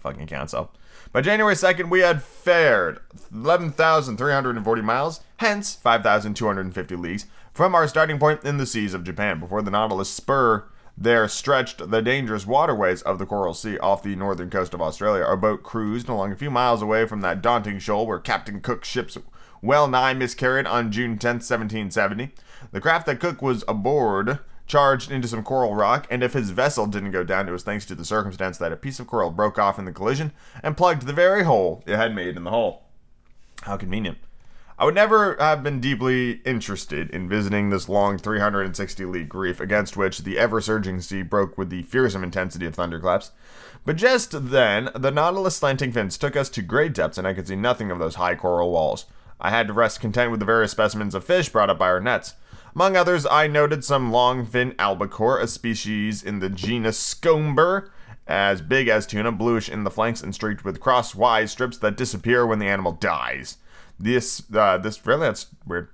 [0.04, 0.70] Fucking Conseil.
[1.12, 3.00] By January 2nd, we had fared
[3.34, 9.62] 11,340 miles, hence 5,250 leagues, from our starting point in the seas of Japan before
[9.62, 14.50] the Nautilus spur there stretched the dangerous waterways of the Coral Sea off the northern
[14.50, 15.24] coast of Australia.
[15.24, 18.88] Our boat cruised along a few miles away from that daunting shoal where Captain Cook's
[18.88, 19.18] ships
[19.62, 22.32] well nigh miscarried on June 10, 1770.
[22.72, 26.86] The craft that Cook was aboard charged into some coral rock, and if his vessel
[26.88, 29.60] didn't go down, it was thanks to the circumstance that a piece of coral broke
[29.60, 32.84] off in the collision and plugged the very hole it had made in the hull.
[33.64, 34.18] How convenient.
[34.78, 39.96] I would never have been deeply interested in visiting this long 360 league reef against
[39.96, 43.32] which the ever surging sea broke with the fearsome intensity of thunderclaps.
[43.86, 47.48] But just then, the Nautilus slanting fins took us to great depths, and I could
[47.48, 49.06] see nothing of those high coral walls.
[49.40, 52.00] I had to rest content with the various specimens of fish brought up by our
[52.00, 52.34] nets.
[52.76, 57.90] Among others, I noted some long fin albacore, a species in the genus Scomber,
[58.26, 62.48] as big as tuna, bluish in the flanks and streaked with crosswise strips that disappear
[62.48, 63.58] when the animal dies.
[64.00, 65.90] This, uh, this really, that's weird.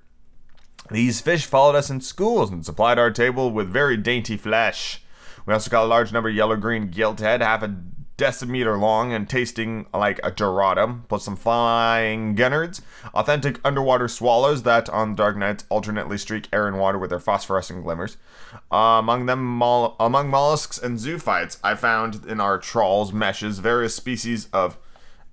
[0.90, 5.02] These fish followed us in schools and supplied our table with very dainty flesh.
[5.44, 7.76] We also got a large number of yellow green gilthead, half a
[8.20, 12.82] decimeter long and tasting like a dorado, plus some flying gurnards,
[13.14, 17.82] authentic underwater swallows that on dark nights alternately streak air and water with their phosphorescent
[17.82, 18.18] glimmers.
[18.70, 23.94] Uh, among them, mol- among mollusks and zoophytes, I found in our trawls meshes various
[23.94, 24.76] species of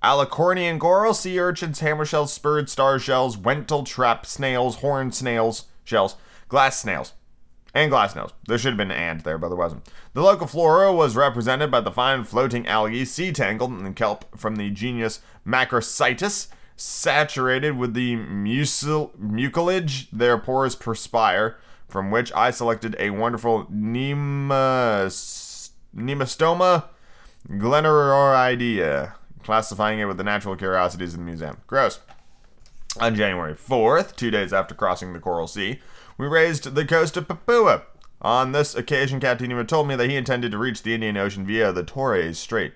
[0.02, 6.16] alicornian coral, sea urchins, hammer shells, spurred star shells, wentletrap snails, horn snails, shells,
[6.48, 7.12] glass snails
[7.78, 8.34] and glass snails.
[8.48, 9.88] There should have been an and there, but there wasn't.
[10.14, 14.56] The local flora was represented by the fine floating algae, sea tangle, and kelp from
[14.56, 21.58] the genus Macrocystis, saturated with the mucil- mucilage their pores perspire,
[21.88, 26.86] from which I selected a wonderful Nemas- Nemastoma
[27.48, 29.14] glenoriidea,
[29.44, 31.58] classifying it with the natural curiosities in the museum.
[31.68, 32.00] Gross.
[33.00, 35.80] On January 4th, two days after crossing the Coral Sea,
[36.18, 37.84] we raised the coast of Papua.
[38.24, 41.46] On this occasion, Captain Nemo told me that he intended to reach the Indian Ocean
[41.46, 42.74] via the Torres Strait.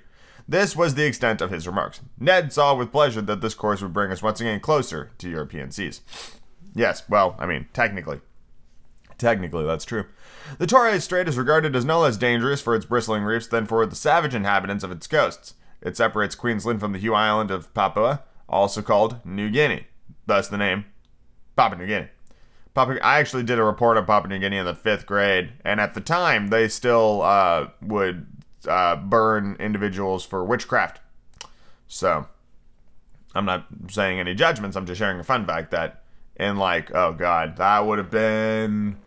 [0.47, 2.01] This was the extent of his remarks.
[2.19, 5.71] Ned saw with pleasure that this course would bring us once again closer to European
[5.71, 6.01] seas.
[6.75, 8.21] Yes, well, I mean, technically.
[9.17, 10.05] Technically, that's true.
[10.59, 13.83] The Torres Strait is regarded as no less dangerous for its bristling reefs than for
[13.87, 15.55] the savage inhabitants of its coasts.
[15.81, 19.87] It separates Queensland from the Hugh Island of Papua, also called New Guinea.
[20.25, 20.85] Thus the name
[21.55, 22.09] Papua New Guinea.
[22.73, 25.79] Papua, I actually did a report on Papua New Guinea in the fifth grade, and
[25.81, 28.27] at the time they still uh, would
[28.67, 31.01] uh, burn individuals for witchcraft.
[31.87, 32.27] So
[33.35, 34.77] I'm not saying any judgments.
[34.77, 36.03] I'm just sharing a fun fact that
[36.35, 38.97] in like oh god, that would have been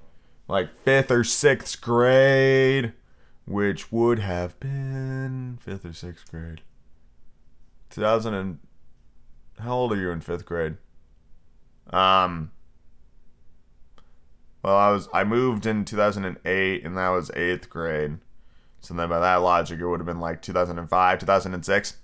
[0.49, 2.93] like fifth or sixth grade,
[3.47, 6.61] which would have been fifth or sixth grade.
[7.91, 8.59] 2000 and
[9.61, 10.77] how old are you in fifth grade?
[11.91, 12.51] Um.
[14.63, 18.19] Well, I was I moved in 2008, and that was eighth grade.
[18.81, 21.97] So then, by that logic, it would have been like 2005, 2006.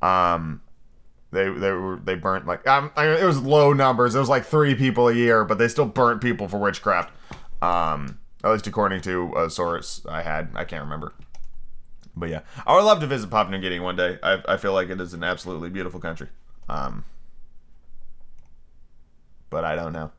[0.00, 0.62] Um,
[1.30, 4.14] they they were they burnt like um, I mean, it was low numbers.
[4.14, 7.12] It was like three people a year, but they still burnt people for witchcraft.
[7.60, 11.12] Um, at least according to a source I had, I can't remember.
[12.16, 14.18] But yeah, I would love to visit Papua New Guinea one day.
[14.22, 16.28] I, I feel like it is an absolutely beautiful country.
[16.68, 17.04] Um,
[19.50, 20.12] but I don't know.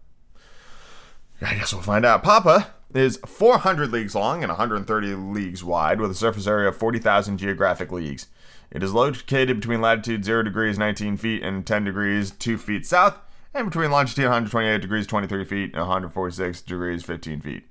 [1.41, 2.23] I guess we'll find out.
[2.23, 7.37] Papa is 400 leagues long and 130 leagues wide, with a surface area of 40,000
[7.37, 8.27] geographic leagues.
[8.71, 13.17] It is located between latitude 0 degrees 19 feet and 10 degrees 2 feet south,
[13.53, 17.63] and between longitude 128 degrees 23 feet and 146 degrees 15 feet.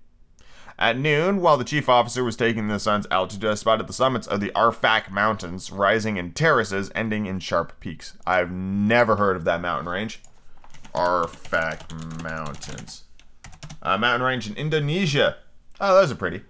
[0.81, 4.29] At noon, while the chief officer was taking the sun's altitude, I spotted the summits
[4.29, 8.17] of the Arfak Mountains rising in terraces ending in sharp peaks.
[8.25, 10.23] I've never heard of that mountain range.
[10.95, 13.05] Arfak Mountains.
[13.83, 15.37] A mountain range in Indonesia.
[15.81, 16.43] Oh, those are pretty.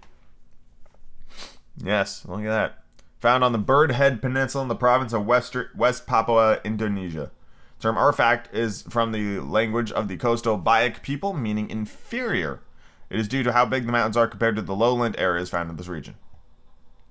[1.76, 2.78] Yes, look at that.
[3.20, 7.30] Found on the Bird Head Peninsula in the province of Wester- West Papua, Indonesia.
[7.78, 12.61] The term artifact is from the language of the coastal Biak people, meaning inferior.
[13.11, 15.70] It is due to how big the mountains are compared to the lowland areas found
[15.70, 16.14] in this region,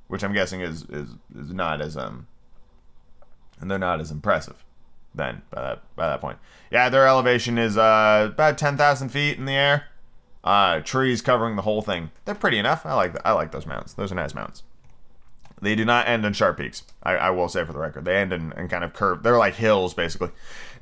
[0.07, 2.27] which I'm guessing is is, is not as um,
[3.59, 4.63] and they're not as impressive.
[5.17, 6.37] Then by that by that point,
[6.71, 9.85] yeah, their elevation is uh about ten thousand feet in the air.
[10.43, 12.09] Uh, trees covering the whole thing.
[12.23, 12.85] They're pretty enough.
[12.85, 13.95] I like I like those mountains.
[13.95, 14.63] Those are nice mountains.
[15.61, 16.83] They do not end in sharp peaks.
[17.01, 19.23] I, I will say for the record, they end in, in kind of curved.
[19.23, 20.29] They're like hills, basically.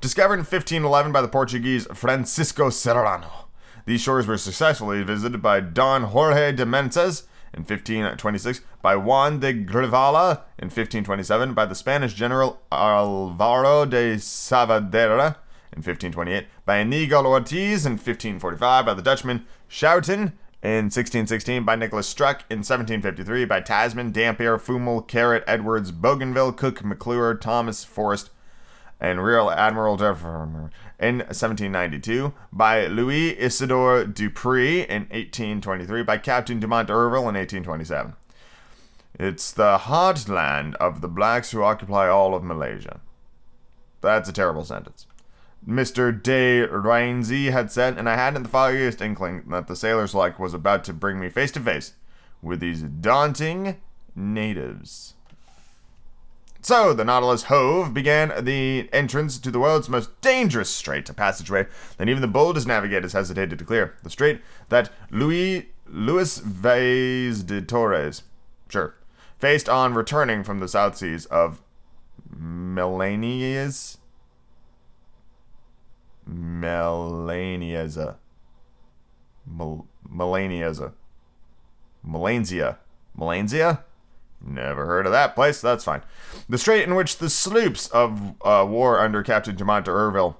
[0.01, 3.47] Discovered in 1511 by the Portuguese Francisco Serrano.
[3.85, 7.23] These shores were successfully visited by Don Jorge de Menezes
[7.55, 15.37] in 1526, by Juan de Grivala in 1527, by the Spanish general Alvaro de Savadera
[15.71, 22.07] in 1528, by Inigo Ortiz in 1545, by the Dutchman Schouten in 1616, by Nicholas
[22.07, 28.31] Struck in 1753, by Tasman, Dampier, Fumel, Carrot, Edwards, Bougainville, Cook, McClure, Thomas, Forrest,
[28.99, 30.23] and Rear Admiral Jeff
[30.99, 38.13] in 1792, by Louis Isidore Dupree in 1823, by Captain Dumont d'Urville in 1827.
[39.17, 42.99] It's the heartland of the blacks who occupy all of Malaysia.
[44.01, 45.07] That's a terrible sentence.
[45.67, 46.21] Mr.
[46.21, 50.53] de Rainsy had said, and I hadn't the foggiest inkling that the sailor's luck was
[50.53, 51.93] about to bring me face to face
[52.41, 53.81] with these daunting
[54.15, 55.14] natives.
[56.65, 61.67] So, the Nautilus hove began the entrance to the world's most dangerous strait, a passageway
[61.97, 63.95] that even the boldest navigators hesitated to clear.
[64.01, 68.23] The strait that Louis Luis Vaz de Torres,
[68.67, 68.95] sure,
[69.37, 71.61] faced on returning from the South Seas of
[72.35, 73.97] Melanias.
[76.27, 78.07] Melaniaza.
[78.07, 78.13] Uh,
[79.45, 80.87] Mel- Melaniaza.
[80.87, 80.91] Uh,
[82.03, 82.77] Melanzia.
[83.15, 83.83] Melanzia?
[84.41, 85.61] Never heard of that place.
[85.61, 86.01] That's fine.
[86.47, 90.37] The strait in which the sloops of uh, war under Captain Dumont d'Urville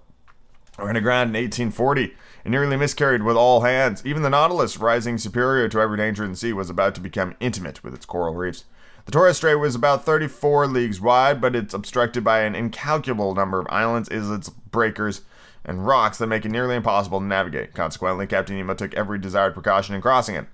[0.78, 4.06] ran aground in 1840 and nearly miscarried with all hands.
[4.06, 7.36] Even the Nautilus, rising superior to every danger in the sea, was about to become
[7.40, 8.66] intimate with its coral reefs.
[9.06, 13.60] The Torres Strait was about 34 leagues wide, but it's obstructed by an incalculable number
[13.60, 15.22] of islands, islets, breakers,
[15.64, 17.74] and rocks that make it nearly impossible to navigate.
[17.74, 20.46] Consequently, Captain Nemo took every desired precaution in crossing it.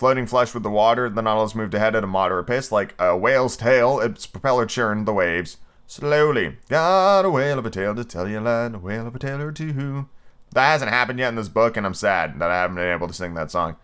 [0.00, 2.72] Floating flush with the water, the Nautilus moved ahead at a moderate pace.
[2.72, 5.58] Like a whale's tail, its propeller churned the waves.
[5.86, 6.56] Slowly.
[6.70, 9.42] Got a whale of a tale to tell you lad, a whale of a tale
[9.42, 10.08] or two.
[10.54, 13.08] That hasn't happened yet in this book, and I'm sad that I haven't been able
[13.08, 13.76] to sing that song.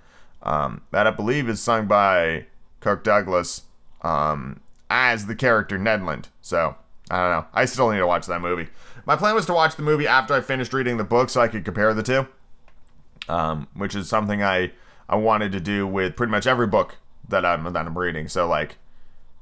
[0.43, 2.47] Um, that I believe is sung by
[2.81, 3.65] Kirk Douglas
[4.01, 6.29] um, as the character Ned Land.
[6.41, 6.77] So,
[7.11, 7.47] I don't know.
[7.53, 8.69] I still need to watch that movie.
[9.05, 11.49] My plan was to watch the movie after I finished reading the book so I
[11.49, 12.27] could compare the two,
[13.29, 14.73] um, which is something I
[15.09, 16.97] I wanted to do with pretty much every book
[17.29, 18.29] that I'm that I'm reading.
[18.29, 18.77] So like,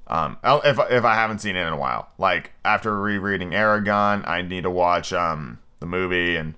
[0.07, 4.43] um, if if I haven't seen it in a while, like after rereading Eragon, I
[4.43, 6.55] need to watch um the movie and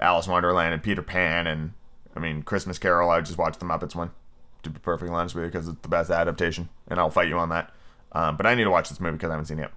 [0.00, 1.72] Alice in Wonderland and Peter Pan and
[2.16, 3.10] I mean Christmas Carol.
[3.10, 4.10] I just watched the Muppets one
[4.62, 7.38] to be perfectly honest with you because it's the best adaptation, and I'll fight you
[7.38, 7.72] on that.
[8.12, 9.72] Um, but I need to watch this movie because I haven't seen it yet.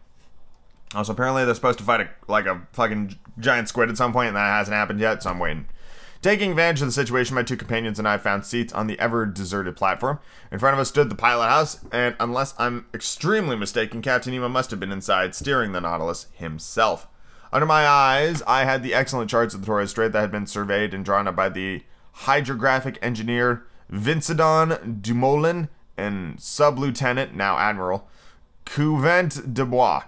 [0.95, 4.29] Also, apparently they're supposed to fight a, like a fucking giant squid at some point,
[4.29, 5.65] and that hasn't happened yet, so I'm waiting.
[6.21, 9.25] Taking advantage of the situation, my two companions and I found seats on the ever
[9.25, 10.19] deserted platform.
[10.51, 14.49] In front of us stood the pilot house, and unless I'm extremely mistaken, Captain Nemo
[14.49, 17.07] must have been inside, steering the Nautilus himself.
[17.53, 20.47] Under my eyes, I had the excellent charts of the Torres Strait that had been
[20.47, 28.07] surveyed and drawn up by the hydrographic engineer Vincendon Dumoulin and Sub Lieutenant, now Admiral,
[28.65, 30.03] Couvent de Bois.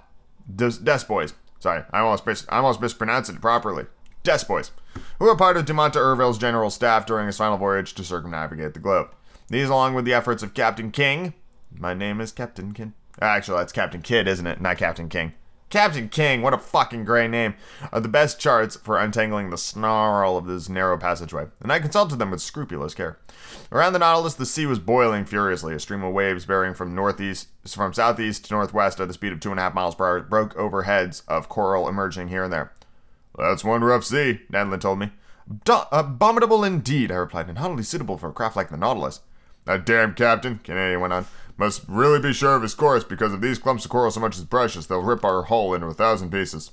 [0.54, 1.34] Des, Desbois.
[1.60, 3.86] Sorry, I almost, I almost mispronounced it properly.
[4.24, 4.72] Desbois,
[5.18, 8.80] who were part of Dumont d'Urville's general staff during his final voyage to circumnavigate the
[8.80, 9.10] globe.
[9.48, 11.34] These, along with the efforts of Captain King,
[11.72, 12.94] my name is Captain King.
[13.22, 14.62] Actually, that's Captain Kidd, isn't it?
[14.62, 15.34] Not Captain King.
[15.70, 17.54] Captain King, what a fucking great name,
[17.92, 22.18] are the best charts for untangling the snarl of this narrow passageway, and I consulted
[22.18, 23.20] them with scrupulous care.
[23.72, 25.76] Around the Nautilus, the sea was boiling furiously.
[25.76, 29.40] A stream of waves bearing from northeast, from southeast to northwest at the speed of
[29.40, 32.52] two and a half miles per hour broke over heads of coral emerging here and
[32.52, 32.74] there.
[33.40, 35.12] That's one rough sea, Ned Land told me.
[35.92, 39.22] Abominable indeed, I replied, and hardly suitable for a craft like the Nautilus.
[39.66, 41.26] That damn captain, Canadian went on,
[41.58, 44.38] must really be sure of his course, because if these clumps of coral so much
[44.38, 46.72] as precious, they'll rip our hull into a thousand pieces.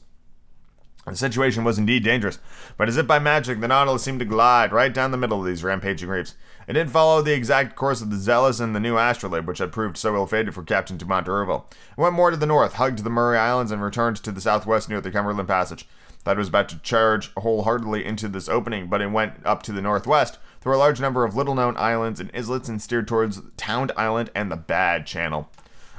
[1.07, 2.41] The situation was indeed dangerous,
[2.77, 5.47] but as if by magic, the Nautilus seemed to glide right down the middle of
[5.47, 6.35] these rampaging reefs.
[6.67, 9.71] It did follow the exact course of the Zealous and the new astrolabe, which had
[9.71, 11.69] proved so ill-fated for Captain Dumont d'Urville.
[11.97, 14.89] It went more to the north, hugged the Murray Islands, and returned to the southwest
[14.89, 15.87] near the Cumberland Passage.
[16.27, 19.81] That was about to charge wholeheartedly into this opening, but it went up to the
[19.81, 24.31] northwest through a large number of little-known islands and islets and steered towards Tound Island
[24.35, 25.49] and the Bad Channel.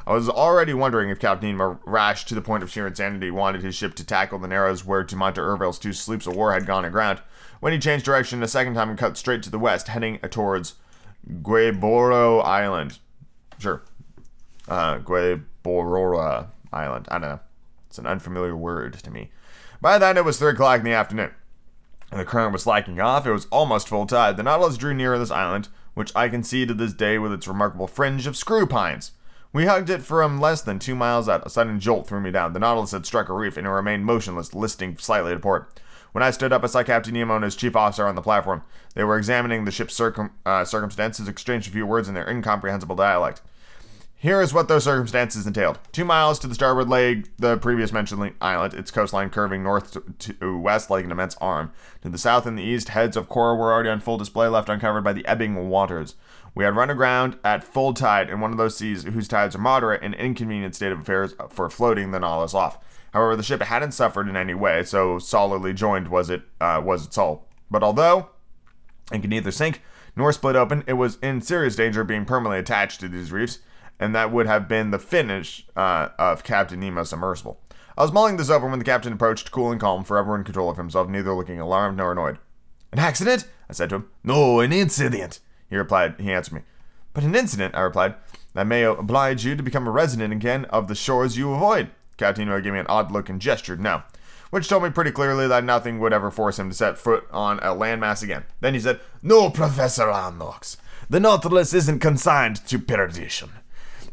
[0.06, 3.74] I was already wondering if Captain rash to the point of sheer insanity, wanted his
[3.74, 7.22] ship to tackle the narrows where Dumont d'Urville's two sloops of war had gone aground,
[7.62, 10.74] when he changed direction a second time and cut straight to the west, heading towards
[11.42, 13.00] Gueboro Island.
[13.60, 13.82] Sure.
[14.68, 17.08] Uh, Gueborora Island.
[17.08, 17.40] I don't know.
[17.88, 19.32] It's an unfamiliar word to me.
[19.82, 21.32] By then, it was 3 o'clock in the afternoon,
[22.12, 23.28] and the current was slacking off.
[23.28, 24.38] It was almost full tide.
[24.38, 27.48] The Nautilus drew nearer this island, which I can see to this day with its
[27.48, 29.12] remarkable fringe of screw pines.
[29.54, 31.46] We hugged it from less than two miles out.
[31.46, 32.54] A sudden jolt threw me down.
[32.54, 35.80] The Nautilus had struck a reef and it remained motionless, listing slightly to port.
[36.12, 38.64] When I stood up, I saw Captain Nemo and his chief officer on the platform.
[38.94, 42.96] They were examining the ship's circum- uh, circumstances, exchanged a few words in their incomprehensible
[42.96, 43.42] dialect.
[44.20, 45.78] Here is what those circumstances entailed.
[45.92, 50.60] Two miles to the starboard lay the previous mentioned island, its coastline curving north to,
[50.60, 51.72] west like an immense arm.
[52.02, 54.70] To the south and the east, heads of coral were already on full display, left
[54.70, 56.16] uncovered by the ebbing waters.
[56.56, 59.60] We had run aground at full tide in one of those seas whose tides are
[59.60, 62.80] moderate and inconvenient state of affairs for floating the Nautilus off.
[63.14, 67.06] However, the ship hadn't suffered in any way, so solidly joined was it uh, was
[67.06, 67.48] its hull.
[67.70, 68.30] But although
[69.12, 69.84] it could neither sink
[70.16, 73.60] nor split open, it was in serious danger of being permanently attached to these reefs,
[74.00, 77.60] and that would have been the finish uh, of Captain Nemo's submersible.
[77.98, 80.70] I was mulling this over when the captain approached, cool and calm, forever in control
[80.70, 82.38] of himself, neither looking alarmed nor annoyed.
[82.92, 83.48] An accident?
[83.70, 84.10] I said to him.
[84.24, 85.40] No, an incident.
[85.70, 86.16] He replied.
[86.20, 86.62] He answered me.
[87.14, 88.16] But an incident, I replied,
[88.54, 91.90] that may oblige you to become a resident again of the shores you avoid.
[92.18, 94.04] Captain Nemo gave me an odd look and gestured no,
[94.52, 97.60] which told me pretty clearly that nothing would ever force him to set foot on
[97.60, 98.44] a landmass again.
[98.60, 100.78] Then he said, No, Professor Aronnax,
[101.10, 103.50] the Nautilus isn't consigned to perdition.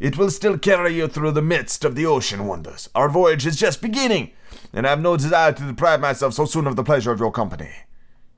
[0.01, 2.91] It will still carry you through the midst of the ocean wonders.
[2.95, 4.33] Our voyage is just beginning,
[4.73, 7.31] and I have no desire to deprive myself so soon of the pleasure of your
[7.31, 7.71] company.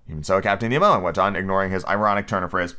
[0.09, 2.77] Even so, Captain Nemo went on, ignoring his ironic turn of phrase.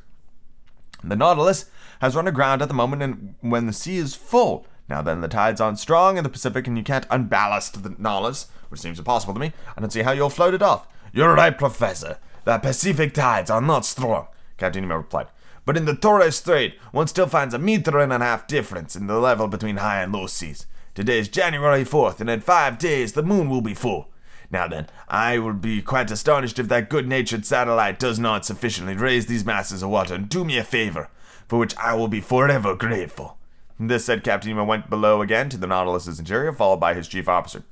[1.04, 1.66] The Nautilus
[2.02, 4.66] has run aground at the moment and when the sea is full.
[4.90, 8.48] Now then, the tide's on strong in the Pacific, and you can't unballast the Nautilus,
[8.70, 9.52] which seems impossible to me.
[9.76, 10.88] I don't see how you'll float it off.
[11.12, 12.20] You're right, Professor.
[12.46, 14.28] The Pacific tides are not strong,
[14.58, 15.28] Captain Nemo replied.
[15.68, 19.08] But in the Torres Strait, one still finds a meter and a half difference in
[19.08, 20.66] the level between high and low seas.
[20.96, 24.08] Today is January 4th, and in five days the moon will be full.
[24.50, 28.96] Now then, I will be quite astonished if that good natured satellite does not sufficiently
[28.96, 31.10] raise these masses of water and do me a favor,
[31.50, 33.38] for which I will be forever grateful.
[33.78, 37.28] This said Captain Nemo went below again to the Nautilus's interior, followed by his chief
[37.28, 37.66] officer.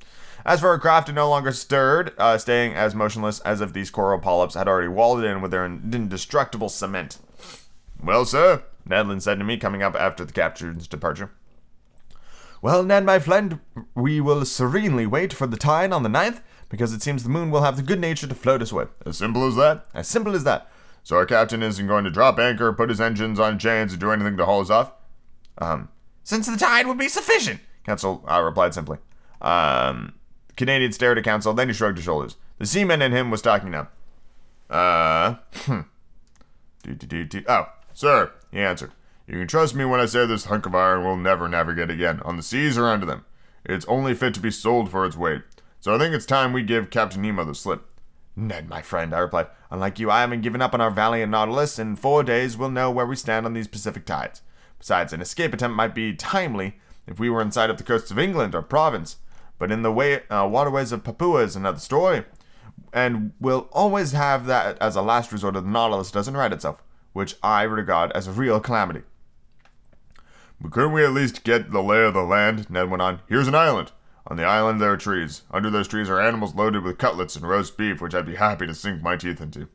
[0.44, 3.90] As for our craft, it no longer stirred, uh, staying as motionless as if these
[3.90, 7.16] coral polyps had already walled it in with their indestructible cement.
[8.02, 11.30] Well, sir, Ned Land said to me, coming up after the captain's departure.
[12.62, 13.60] Well, Ned, my friend,
[13.94, 17.50] we will serenely wait for the tide on the ninth, because it seems the moon
[17.50, 18.86] will have the good nature to float us away.
[19.04, 19.86] As simple as that?
[19.94, 20.70] As simple as that.
[21.02, 24.10] So our captain isn't going to drop anchor, put his engines on chains, or do
[24.10, 24.92] anything to haul us off?
[25.58, 25.88] Um,
[26.24, 28.98] since the tide would be sufficient, Conseil uh, replied simply.
[29.40, 30.14] Um,
[30.56, 32.36] Canadian stared at Conseil, then he shrugged his shoulders.
[32.58, 33.88] The seaman in him was talking now.
[34.68, 35.82] Uh, hmm.
[36.82, 37.44] Do, do, do, do.
[37.46, 38.92] Oh, sir, he answered.
[39.26, 42.20] You can trust me when I say this hunk of iron will never navigate again,
[42.24, 43.24] on the seas or under them.
[43.64, 45.42] It's only fit to be sold for its weight.
[45.80, 47.90] So I think it's time we give Captain Nemo the slip.
[48.36, 51.78] Ned, my friend, I replied, unlike you, I haven't given up on our valiant Nautilus.
[51.78, 54.42] In four days, we'll know where we stand on these Pacific tides.
[54.78, 58.18] Besides, an escape attempt might be timely if we were inside of the coasts of
[58.18, 59.16] England or Provence,
[59.58, 62.24] But in the way, uh, waterways of Papua is another story.
[62.92, 66.82] And we'll always have that as a last resort if the Nautilus doesn't right itself,
[67.16, 69.00] which I regard as a real calamity.
[70.60, 72.68] But couldn't we at least get the lay of the land?
[72.68, 73.20] Ned went on.
[73.26, 73.90] Here's an island.
[74.26, 75.40] On the island there are trees.
[75.50, 78.66] Under those trees are animals loaded with cutlets and roast beef, which I'd be happy
[78.66, 79.68] to sink my teeth into.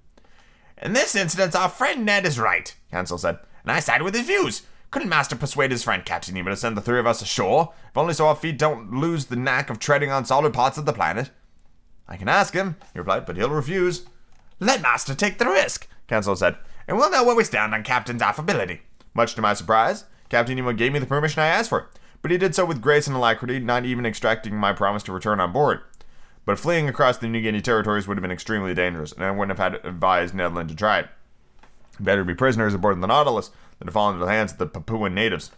[0.80, 4.28] In this instance, our friend Ned is right, Conseil said, and I side with his
[4.28, 4.62] views.
[4.92, 7.98] Couldn't Master persuade his friend Captain Nemo to send the three of us ashore, if
[7.98, 10.94] only so our feet don't lose the knack of treading on solid parts of the
[10.94, 11.32] planet?
[12.08, 14.06] I can ask him, he replied, but he'll refuse.
[14.60, 16.58] Let Master take the risk, Conseil said,
[16.88, 18.82] and we'll know where we stand on Captain's affability.
[19.14, 21.90] Much to my surprise, Captain Nemo gave me the permission I asked for,
[22.22, 25.40] but he did so with grace and alacrity, not even extracting my promise to return
[25.40, 25.82] on board.
[26.46, 29.58] But fleeing across the New Guinea territories would have been extremely dangerous, and I wouldn't
[29.58, 31.10] have had advised Ned Land to try it.
[32.00, 35.14] Better be prisoners aboard the Nautilus than to fall into the hands of the Papuan
[35.14, 35.52] natives.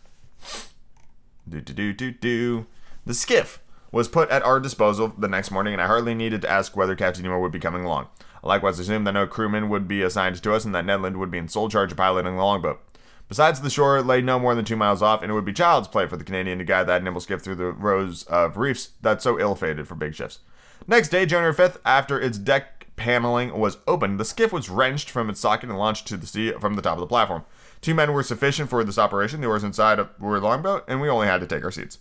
[1.47, 2.65] Do do do do do.
[3.05, 3.59] The skiff
[3.91, 6.95] was put at our disposal the next morning, and I hardly needed to ask whether
[6.95, 8.07] Captain Nemo would be coming along.
[8.43, 11.17] I likewise assumed that no crewmen would be assigned to us, and that Ned Land
[11.17, 12.81] would be in sole charge of piloting the longboat.
[13.29, 15.87] Besides, the shore lay no more than two miles off, and it would be child's
[15.87, 19.23] play for the Canadian to guide that nimble skiff through the rows of reefs that's
[19.23, 20.39] so ill-fated for big ships.
[20.87, 25.29] Next day, January 5th, after its deck paneling was opened, the skiff was wrenched from
[25.29, 27.45] its socket and launched to the sea from the top of the platform.
[27.81, 29.41] Two men were sufficient for this operation.
[29.41, 31.99] The oars inside were longboat, and we only had to take our seats.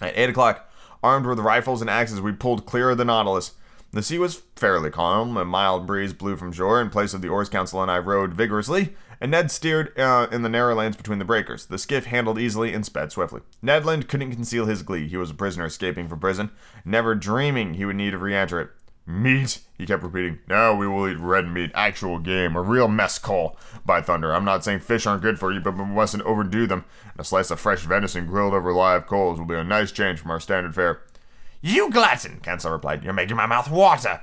[0.00, 0.70] At 8 o'clock,
[1.02, 3.52] armed with rifles and axes, we pulled clear of the Nautilus.
[3.96, 5.38] The sea was fairly calm.
[5.38, 6.82] A mild breeze blew from shore.
[6.82, 10.42] In place of the oars, Conseil and I rowed vigorously, and Ned steered uh, in
[10.42, 11.64] the narrow lanes between the breakers.
[11.64, 13.40] The skiff handled easily and sped swiftly.
[13.62, 15.08] Ned Land couldn't conceal his glee.
[15.08, 16.50] He was a prisoner escaping from prison,
[16.84, 18.68] never dreaming he would need to re-enter it.
[19.06, 20.40] Meat, he kept repeating.
[20.46, 23.56] Now we will eat red meat, actual game, a real mess call.
[23.86, 26.84] By thunder, I'm not saying fish aren't good for you, but we mustn't overdo them.
[27.16, 30.32] A slice of fresh venison grilled over live coals will be a nice change from
[30.32, 31.00] our standard fare.
[31.60, 33.04] You glutton, Conseil replied.
[33.04, 34.22] You're making my mouth water.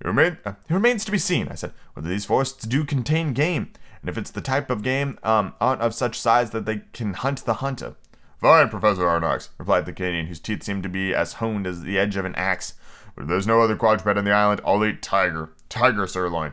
[0.00, 3.32] It, remain, uh, it remains to be seen, I said, whether these forests do contain
[3.32, 6.82] game, and if it's the type of game um, aren't of such size that they
[6.92, 7.96] can hunt the hunter.
[8.40, 11.98] Fine, Professor Aronnax, replied the Canadian, whose teeth seemed to be as honed as the
[11.98, 12.74] edge of an axe.
[13.16, 15.50] But if there's no other quadruped on the island, I'll eat tiger.
[15.68, 16.52] Tiger sirloin.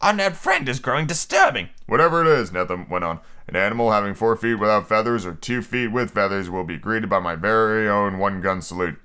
[0.00, 1.70] Our nerd friend is growing disturbing.
[1.86, 3.18] Whatever it is, Ned Land went on,
[3.48, 7.10] an animal having four feet without feathers or two feet with feathers will be greeted
[7.10, 9.00] by my very own one gun salute.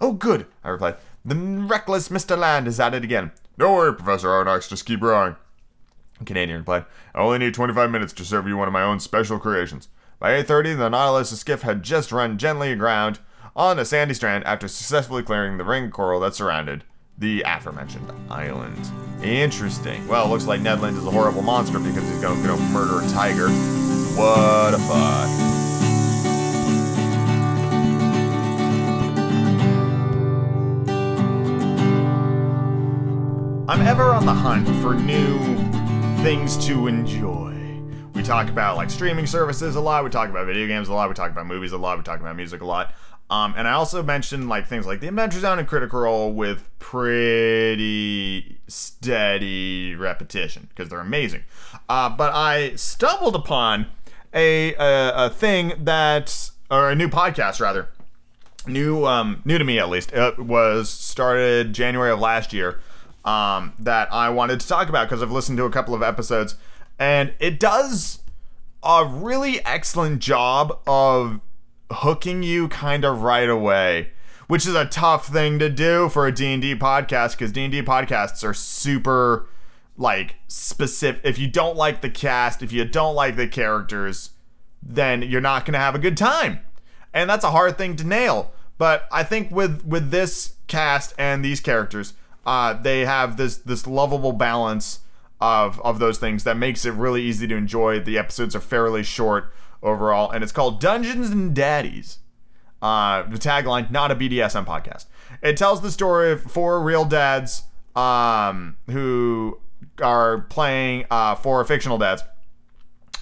[0.00, 0.96] Oh, good, I replied.
[1.24, 2.36] The reckless Mr.
[2.36, 3.32] Land is at it again.
[3.58, 5.36] Don't worry, Professor Aronnax, just keep rowing.
[6.18, 9.00] The Canadian replied, I only need 25 minutes to serve you one of my own
[9.00, 9.88] special creations.
[10.18, 13.18] By 8.30, the Nautilus skiff had just run gently aground
[13.54, 16.84] on a sandy strand after successfully clearing the ring coral that surrounded
[17.18, 18.90] the aforementioned island.
[19.22, 20.06] Interesting.
[20.06, 23.08] Well, looks like Ned Land is a horrible monster because he's going to murder a
[23.08, 23.48] tiger.
[23.48, 25.55] What a fuck.
[33.68, 35.38] I'm ever on the hunt for new
[36.22, 37.52] things to enjoy.
[38.14, 40.04] We talk about like streaming services a lot.
[40.04, 41.08] We talk about video games a lot.
[41.08, 41.98] We talk about movies a lot.
[41.98, 42.94] We talk about music a lot.
[43.28, 46.68] Um, and I also mentioned like things like the Adventure Zone and Critical Role with
[46.78, 51.42] pretty steady repetition because they're amazing.
[51.88, 53.86] Uh, but I stumbled upon
[54.32, 57.88] a, a a thing that or a new podcast rather
[58.68, 62.80] new um new to me at least it was started January of last year
[63.26, 66.54] um that I wanted to talk about because I've listened to a couple of episodes
[66.98, 68.20] and it does
[68.82, 71.40] a really excellent job of
[71.90, 74.10] hooking you kind of right away
[74.46, 78.54] which is a tough thing to do for a D&D podcast because D&D podcasts are
[78.54, 79.48] super
[79.96, 81.20] like specific.
[81.24, 84.30] If you don't like the cast if you don't like the characters
[84.80, 86.60] then you're not going to have a good time.
[87.12, 88.52] And that's a hard thing to nail.
[88.78, 92.12] But i think with with this cast and these characters
[92.46, 95.00] uh, they have this this lovable balance
[95.40, 98.00] of of those things that makes it really easy to enjoy.
[98.00, 99.52] The episodes are fairly short
[99.82, 102.18] overall and it's called dungeons and daddies.
[102.80, 105.06] Uh, the tagline not a bdsm podcast.
[105.42, 107.64] It tells the story of four real dads
[107.96, 109.58] um, who
[110.00, 112.22] are playing uh, four fictional dads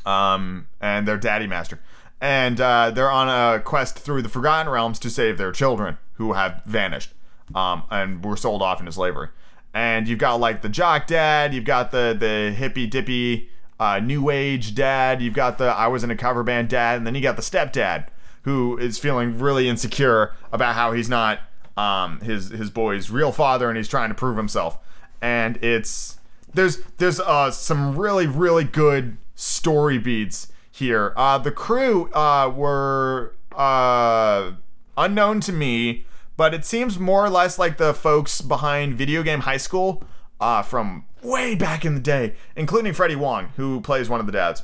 [0.05, 1.81] um, and their daddy master.
[2.21, 6.33] And uh, they're on a quest through the Forgotten Realms to save their children who
[6.35, 7.13] have vanished
[7.55, 9.29] um, and were sold off into slavery.
[9.73, 13.51] And you've got like the jock dad, you've got the the hippy dippy
[13.81, 17.07] uh, new age dad, you've got the I was in a cover band dad, and
[17.07, 18.07] then you got the stepdad
[18.43, 21.41] who is feeling really insecure about how he's not
[21.77, 24.79] um, his his boy's real father, and he's trying to prove himself.
[25.21, 26.19] And it's
[26.53, 31.13] there's there's uh, some really really good story beats here.
[31.17, 34.53] Uh, the crew uh, were uh,
[34.97, 36.05] unknown to me,
[36.36, 40.02] but it seems more or less like the folks behind Video Game High School
[40.40, 44.32] uh, from way back in the day, including Freddie Wong, who plays one of the
[44.32, 44.62] dads.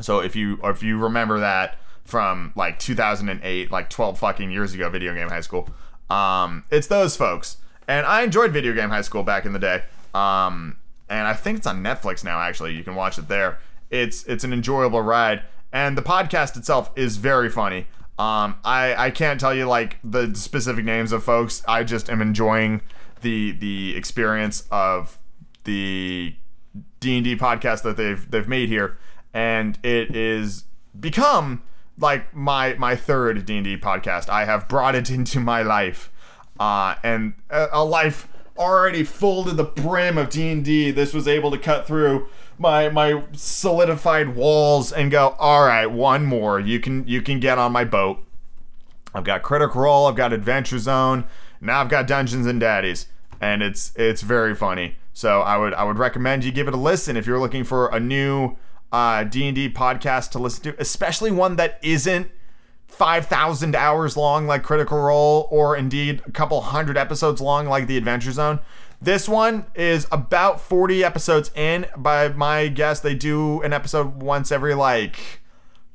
[0.00, 4.88] So if you if you remember that from like 2008, like 12 fucking years ago,
[4.88, 5.68] Video Game High School,
[6.08, 7.58] um, it's those folks.
[7.86, 9.82] And I enjoyed Video Game High School back in the day.
[10.14, 10.76] Um,
[11.08, 12.38] and I think it's on Netflix now.
[12.40, 13.58] Actually, you can watch it there.
[13.90, 15.42] It's it's an enjoyable ride,
[15.72, 17.86] and the podcast itself is very funny.
[18.18, 21.62] Um, I I can't tell you like the specific names of folks.
[21.68, 22.80] I just am enjoying
[23.20, 25.18] the the experience of
[25.64, 26.34] the
[27.00, 28.98] D and D podcast that they've they've made here,
[29.32, 30.64] and it is
[30.98, 31.62] become
[31.96, 34.28] like my my third D and D podcast.
[34.28, 36.10] I have brought it into my life,
[36.58, 40.90] uh, and a, a life already full to the brim of D and D.
[40.90, 42.26] This was able to cut through
[42.58, 45.36] my my solidified walls and go.
[45.38, 46.60] All right, one more.
[46.60, 48.24] You can you can get on my boat.
[49.14, 50.06] I've got Critical Role.
[50.06, 51.24] I've got Adventure Zone.
[51.60, 53.06] Now I've got Dungeons and Daddies,
[53.40, 54.96] and it's it's very funny.
[55.12, 57.88] So I would I would recommend you give it a listen if you're looking for
[57.88, 58.56] a new
[58.92, 62.30] uh, D&D podcast to listen to, especially one that isn't
[62.86, 67.96] 5,000 hours long like Critical Role or indeed a couple hundred episodes long like The
[67.96, 68.60] Adventure Zone.
[69.00, 71.86] This one is about 40 episodes in.
[71.96, 75.40] By my guess, they do an episode once every like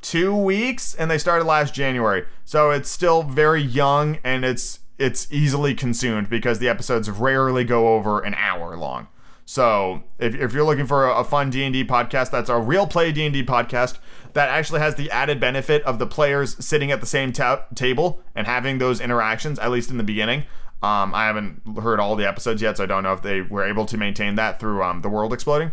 [0.01, 2.25] two weeks, and they started last January.
[2.45, 7.95] So it's still very young and it's it's easily consumed because the episodes rarely go
[7.95, 9.07] over an hour long.
[9.45, 13.11] So if, if you're looking for a, a fun D&D podcast, that's a real play
[13.11, 13.97] D&D podcast
[14.34, 18.21] that actually has the added benefit of the players sitting at the same ta- table
[18.35, 20.43] and having those interactions, at least in the beginning.
[20.84, 23.64] Um, I haven't heard all the episodes yet, so I don't know if they were
[23.64, 25.72] able to maintain that through um, the world exploding.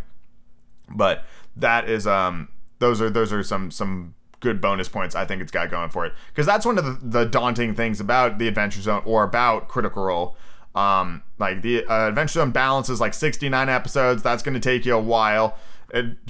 [0.88, 1.24] But
[1.56, 5.52] that is um, those are those are some some good bonus points I think it's
[5.52, 8.80] got going for it because that's one of the, the daunting things about the Adventure
[8.80, 10.36] Zone or about Critical Role.
[10.76, 14.22] Um, like the uh, Adventure Zone balances like 69 episodes.
[14.22, 15.58] That's going to take you a while.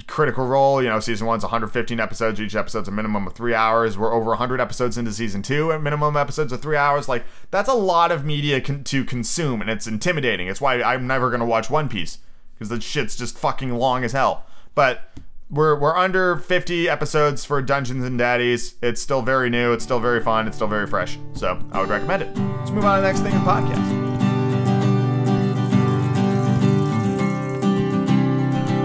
[0.07, 0.81] Critical role.
[0.81, 2.39] You know, season one's 115 episodes.
[2.39, 3.97] Each episode's a minimum of three hours.
[3.97, 7.07] We're over 100 episodes into season two, at minimum episodes of three hours.
[7.07, 10.47] Like that's a lot of media con- to consume, and it's intimidating.
[10.47, 12.19] It's why I'm never gonna watch One Piece
[12.53, 14.45] because the shit's just fucking long as hell.
[14.75, 15.09] But
[15.49, 18.75] we're we're under 50 episodes for Dungeons and Daddies.
[18.81, 19.73] It's still very new.
[19.73, 20.47] It's still very fun.
[20.47, 21.17] It's still very fresh.
[21.33, 22.37] So I would recommend it.
[22.37, 24.00] Let's move on to the next thing in podcast.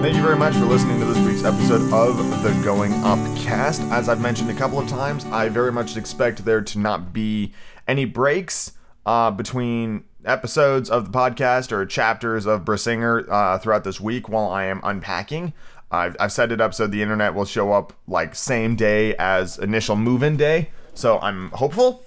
[0.06, 3.82] Thank you very much for listening to this week's episode of the Going Up cast.
[3.90, 7.52] As I've mentioned a couple of times, I very much expect there to not be
[7.88, 8.74] any breaks
[9.04, 14.48] uh, between episodes of the podcast or chapters of Brisingr uh, throughout this week while
[14.48, 15.52] I am unpacking.
[15.90, 19.58] I've, I've set it up so the internet will show up like same day as
[19.58, 22.04] initial move-in day, so I'm hopeful.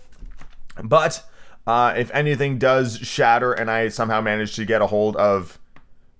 [0.82, 1.22] But
[1.68, 5.60] uh, if anything does shatter and I somehow manage to get a hold of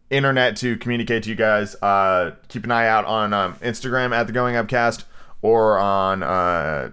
[0.10, 4.28] internet to communicate to you guys, uh, keep an eye out on um, Instagram at
[4.28, 5.06] the Going Up Cast
[5.42, 6.92] or on uh,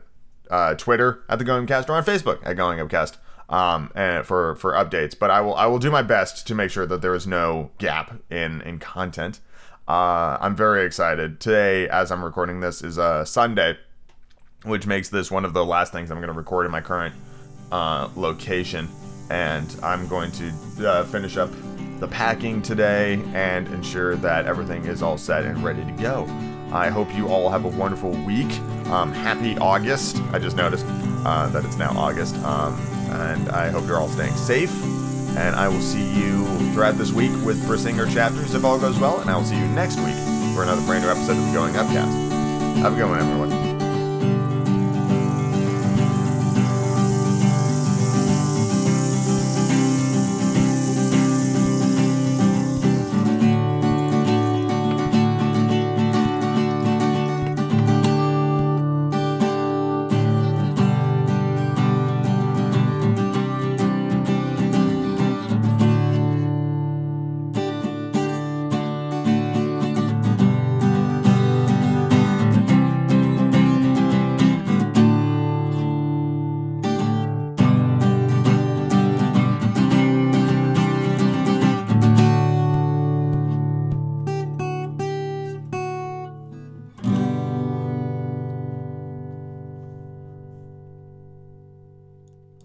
[0.51, 3.19] uh, Twitter at the Going Up Cast or on Facebook at Going Up Cast
[3.49, 5.19] um, and for for updates.
[5.19, 7.71] But I will I will do my best to make sure that there is no
[7.79, 9.41] gap in in content.
[9.89, 11.39] Uh, I'm very excited.
[11.41, 13.79] Today, as I'm recording this, is a Sunday,
[14.65, 17.15] which makes this one of the last things I'm going to record in my current
[17.71, 18.89] uh, location.
[19.31, 21.51] And I'm going to uh, finish up
[21.99, 26.25] the packing today and ensure that everything is all set and ready to go.
[26.73, 28.59] I hope you all have a wonderful week.
[28.87, 30.21] Um, happy August.
[30.33, 30.87] I just noticed
[31.25, 32.37] uh, that it's now August.
[32.37, 32.75] Um,
[33.11, 34.73] and I hope you're all staying safe
[35.37, 39.21] and I will see you throughout this week with Brisingr chapters if all goes well.
[39.21, 40.17] And I will see you next week
[40.55, 42.17] for another brand new episode of the Going Up Cast.
[42.79, 43.76] Have a good one, everyone.